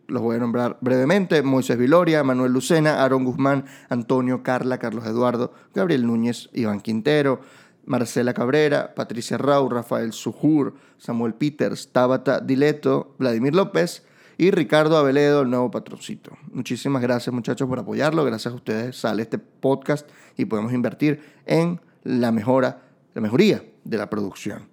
los 0.10 0.22
voy 0.22 0.36
a 0.36 0.40
nombrar 0.40 0.78
brevemente, 0.82 1.42
Moisés 1.42 1.78
Viloria, 1.78 2.24
Manuel 2.24 2.52
Lucena, 2.52 3.04
Aaron 3.04 3.24
Guzmán, 3.24 3.66
Antonio, 3.90 4.44
Carla, 4.44 4.78
Carlos 4.78 5.06
Eduardo, 5.06 5.54
Gabriel 5.74 6.06
Núñez, 6.06 6.50
Iván 6.54 6.82
Quintero, 6.82 7.42
Marcela 7.86 8.34
Cabrera, 8.34 8.94
Patricia 8.94 9.38
Rau, 9.38 9.70
Rafael 9.70 10.14
Sujur, 10.14 10.76
Samuel 10.98 11.34
Peters, 11.34 11.92
Tabata 11.92 12.40
Dileto, 12.40 13.16
Vladimir 13.18 13.56
López 13.56 14.06
y 14.38 14.52
Ricardo 14.52 14.98
Aveledo, 14.98 15.42
el 15.42 15.50
nuevo 15.50 15.72
patroncito. 15.72 16.38
Muchísimas 16.52 17.02
gracias 17.02 17.34
muchachos 17.34 17.68
por 17.68 17.80
apoyarlo, 17.80 18.24
gracias 18.26 18.54
a 18.54 18.56
ustedes 18.56 18.96
sale 18.96 19.24
este 19.24 19.40
podcast 19.40 20.08
y 20.38 20.46
podemos 20.46 20.72
invertir 20.72 21.22
en 21.46 21.82
la 22.04 22.32
mejora, 22.32 22.82
la 23.14 23.22
mejoría 23.22 23.64
de 23.84 23.98
la 23.98 24.10
producción. 24.10 24.70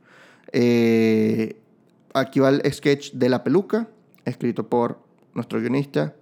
Eh, 0.53 1.61
aquí 2.15 2.41
va 2.41 2.51
el 2.51 2.73
sketch 2.73 3.13
de 3.13 3.29
la 3.29 3.43
peluca, 3.43 3.89
escrito 4.25 4.69
por 4.69 5.06
nuestro 5.37 5.61
guionista 5.61 6.17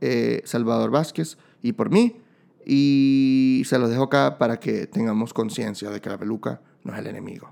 eh, 0.00 0.42
Salvador 0.44 0.90
Vázquez 0.90 1.38
y 1.62 1.72
por 1.72 1.90
mí. 1.90 2.16
Y 2.66 3.62
se 3.64 3.78
los 3.78 3.88
dejo 3.88 4.04
acá 4.04 4.36
para 4.36 4.60
que 4.60 4.86
tengamos 4.86 5.32
conciencia 5.32 5.88
de 5.88 6.00
que 6.02 6.10
la 6.10 6.18
peluca 6.18 6.60
no 6.84 6.92
es 6.92 6.98
el 6.98 7.06
enemigo. 7.06 7.50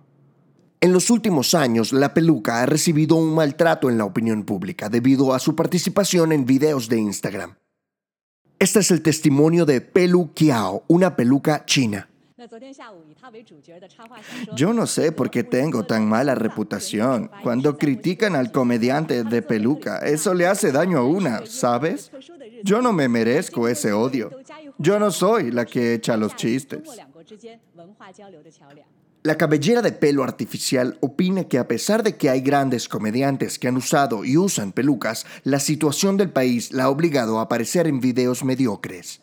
En 0.81 0.93
los 0.93 1.09
últimos 1.09 1.55
años, 1.55 1.95
la 1.95 2.13
peluca 2.13 2.63
ha 2.63 2.67
recibido 2.67 3.17
un 3.17 3.35
maltrato 3.35 3.89
en 3.89 3.97
la 3.97 4.05
opinión 4.05 4.45
pública 4.45 4.91
debido 4.91 5.33
a 5.33 5.39
su 5.39 5.57
participación 5.57 6.33
en 6.33 6.45
videos 6.45 6.91
de 6.91 6.99
Instagram. 6.99 7.57
Este 8.59 8.81
es 8.81 8.91
el 8.91 9.03
testimonio 9.03 9.65
de 9.65 9.81
Pelu 9.81 10.33
Kiao, 10.35 10.85
una 10.89 11.17
peluca 11.17 11.65
china. 11.65 12.09
Yo 14.55 14.73
no 14.73 14.87
sé 14.87 15.13
por 15.13 15.31
qué 15.31 15.45
tengo 15.45 15.85
tan 15.85 16.09
mala 16.09 16.35
reputación. 16.35 17.31
Cuando 17.43 17.77
critican 17.77 18.37
al 18.37 18.53
comediante 18.53 19.25
de 19.25 19.43
peluca, 19.43 19.99
eso 19.99 20.35
le 20.35 20.47
hace 20.47 20.73
daño 20.73 20.99
a 20.99 21.05
una, 21.05 21.47
¿sabes? 21.47 22.11
Yo 22.63 22.81
no 22.83 22.93
me 22.93 23.09
merezco 23.09 23.69
ese 23.69 23.93
odio. 23.93 24.31
Yo 24.79 24.99
no 24.99 25.11
soy 25.11 25.51
la 25.51 25.65
que 25.65 25.95
echa 25.95 26.17
los 26.17 26.35
chistes. 26.37 26.81
La 29.27 29.37
cabellera 29.37 29.83
de 29.83 29.91
pelo 29.91 30.23
artificial 30.23 30.99
opina 31.01 31.43
que 31.43 31.59
a 31.59 31.67
pesar 31.67 32.05
de 32.05 32.17
que 32.17 32.31
hay 32.31 32.43
grandes 32.43 32.89
comediantes 32.89 33.59
que 33.59 33.67
han 33.67 33.77
usado 33.77 34.25
y 34.25 34.37
usan 34.37 34.71
pelucas, 34.71 35.27
la 35.43 35.59
situación 35.59 36.17
del 36.17 36.31
país 36.31 36.71
la 36.71 36.85
ha 36.85 36.91
obligado 36.91 37.41
a 37.41 37.43
aparecer 37.43 37.89
en 37.89 37.99
videos 37.99 38.45
mediocres. 38.45 39.19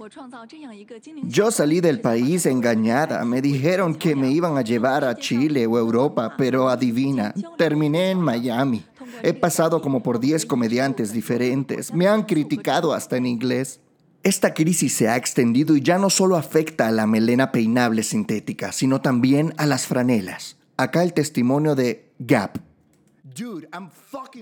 Yo 1.23 1.51
salí 1.51 1.79
del 1.79 2.01
país 2.01 2.45
engañada. 2.45 3.23
Me 3.23 3.41
dijeron 3.41 3.95
que 3.95 4.13
me 4.13 4.29
iban 4.29 4.57
a 4.57 4.61
llevar 4.61 5.05
a 5.05 5.15
Chile 5.15 5.67
o 5.67 5.77
Europa, 5.77 6.35
pero 6.37 6.67
adivina, 6.67 7.33
terminé 7.57 8.09
en 8.09 8.19
Miami. 8.19 8.83
He 9.21 9.33
pasado 9.33 9.81
como 9.81 10.03
por 10.03 10.19
10 10.19 10.45
comediantes 10.47 11.13
diferentes. 11.13 11.93
Me 11.93 12.09
han 12.09 12.23
criticado 12.23 12.91
hasta 12.91 13.15
en 13.15 13.25
inglés. 13.25 13.79
Esta 14.23 14.53
crisis 14.53 14.93
se 14.93 15.09
ha 15.09 15.17
extendido 15.17 15.75
y 15.75 15.81
ya 15.81 15.97
no 15.97 16.09
solo 16.09 16.37
afecta 16.37 16.87
a 16.87 16.91
la 16.91 17.05
melena 17.05 17.51
peinable 17.51 18.03
sintética, 18.03 18.71
sino 18.71 19.01
también 19.01 19.53
a 19.57 19.65
las 19.65 19.85
franelas. 19.85 20.55
Acá 20.77 21.03
el 21.03 21.11
testimonio 21.11 21.75
de 21.75 22.09
Gap. 22.19 22.57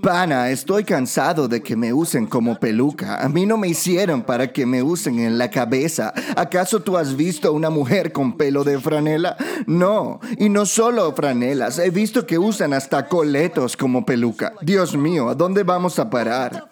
Pana, 0.04 0.52
estoy 0.52 0.84
cansado 0.84 1.48
de 1.48 1.64
que 1.64 1.76
me 1.76 1.94
usen 1.94 2.28
como 2.28 2.60
peluca. 2.60 3.24
A 3.24 3.30
mí 3.30 3.48
no 3.48 3.58
me 3.58 3.70
hicieron 3.70 4.22
para 4.22 4.54
que 4.54 4.68
me 4.68 4.84
usen 4.84 5.18
en 5.20 5.40
la 5.40 5.50
cabeza. 5.50 6.14
¿Acaso 6.36 6.82
tú 6.82 6.98
has 6.98 7.16
visto 7.16 7.48
a 7.48 7.52
una 7.52 7.72
mujer 7.72 8.12
con 8.12 8.38
pelo 8.38 8.64
de 8.64 8.80
franela? 8.80 9.36
No. 9.66 10.20
Y 10.38 10.50
no 10.50 10.68
solo 10.68 11.12
franelas. 11.16 11.80
He 11.80 11.90
visto 11.90 12.28
que 12.28 12.38
usan 12.38 12.74
hasta 12.74 13.08
coletos 13.08 13.76
como 13.76 14.06
peluca. 14.06 14.54
Dios 14.62 14.96
mío, 14.96 15.30
¿a 15.30 15.36
dónde 15.36 15.64
vamos 15.64 15.98
a 15.98 16.10
parar? 16.10 16.71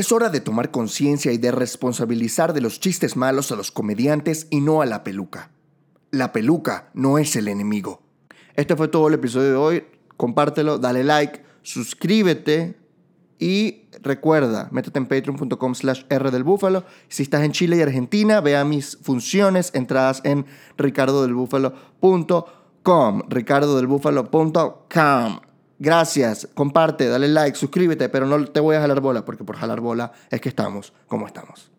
Es 0.00 0.10
hora 0.12 0.30
de 0.30 0.40
tomar 0.40 0.70
conciencia 0.70 1.30
y 1.30 1.36
de 1.36 1.52
responsabilizar 1.52 2.54
de 2.54 2.62
los 2.62 2.80
chistes 2.80 3.18
malos 3.18 3.52
a 3.52 3.56
los 3.56 3.70
comediantes 3.70 4.46
y 4.48 4.62
no 4.62 4.80
a 4.80 4.86
la 4.86 5.04
peluca. 5.04 5.50
La 6.10 6.32
peluca 6.32 6.88
no 6.94 7.18
es 7.18 7.36
el 7.36 7.48
enemigo. 7.48 8.00
Este 8.54 8.76
fue 8.76 8.88
todo 8.88 9.08
el 9.08 9.14
episodio 9.14 9.50
de 9.50 9.56
hoy. 9.56 9.84
Compártelo, 10.16 10.78
dale 10.78 11.04
like, 11.04 11.42
suscríbete 11.60 12.78
y 13.38 13.90
recuerda, 14.00 14.68
métete 14.70 14.98
en 14.98 15.04
patreon.com 15.04 15.74
slash 15.74 16.04
R. 16.08 16.30
Si 17.08 17.22
estás 17.22 17.42
en 17.42 17.52
Chile 17.52 17.76
y 17.76 17.82
Argentina, 17.82 18.40
vea 18.40 18.64
mis 18.64 18.96
funciones, 19.02 19.70
entradas 19.74 20.22
en 20.24 20.46
ricardodelbúfalo.com, 20.78 23.22
ricardodelbúfalo.com. 23.28 25.49
Gracias, 25.82 26.46
comparte, 26.52 27.08
dale 27.08 27.26
like, 27.26 27.56
suscríbete, 27.56 28.10
pero 28.10 28.26
no 28.26 28.44
te 28.44 28.60
voy 28.60 28.76
a 28.76 28.82
jalar 28.82 29.00
bola 29.00 29.24
porque 29.24 29.44
por 29.44 29.56
jalar 29.56 29.80
bola 29.80 30.12
es 30.28 30.38
que 30.38 30.50
estamos 30.50 30.92
como 31.06 31.26
estamos. 31.26 31.70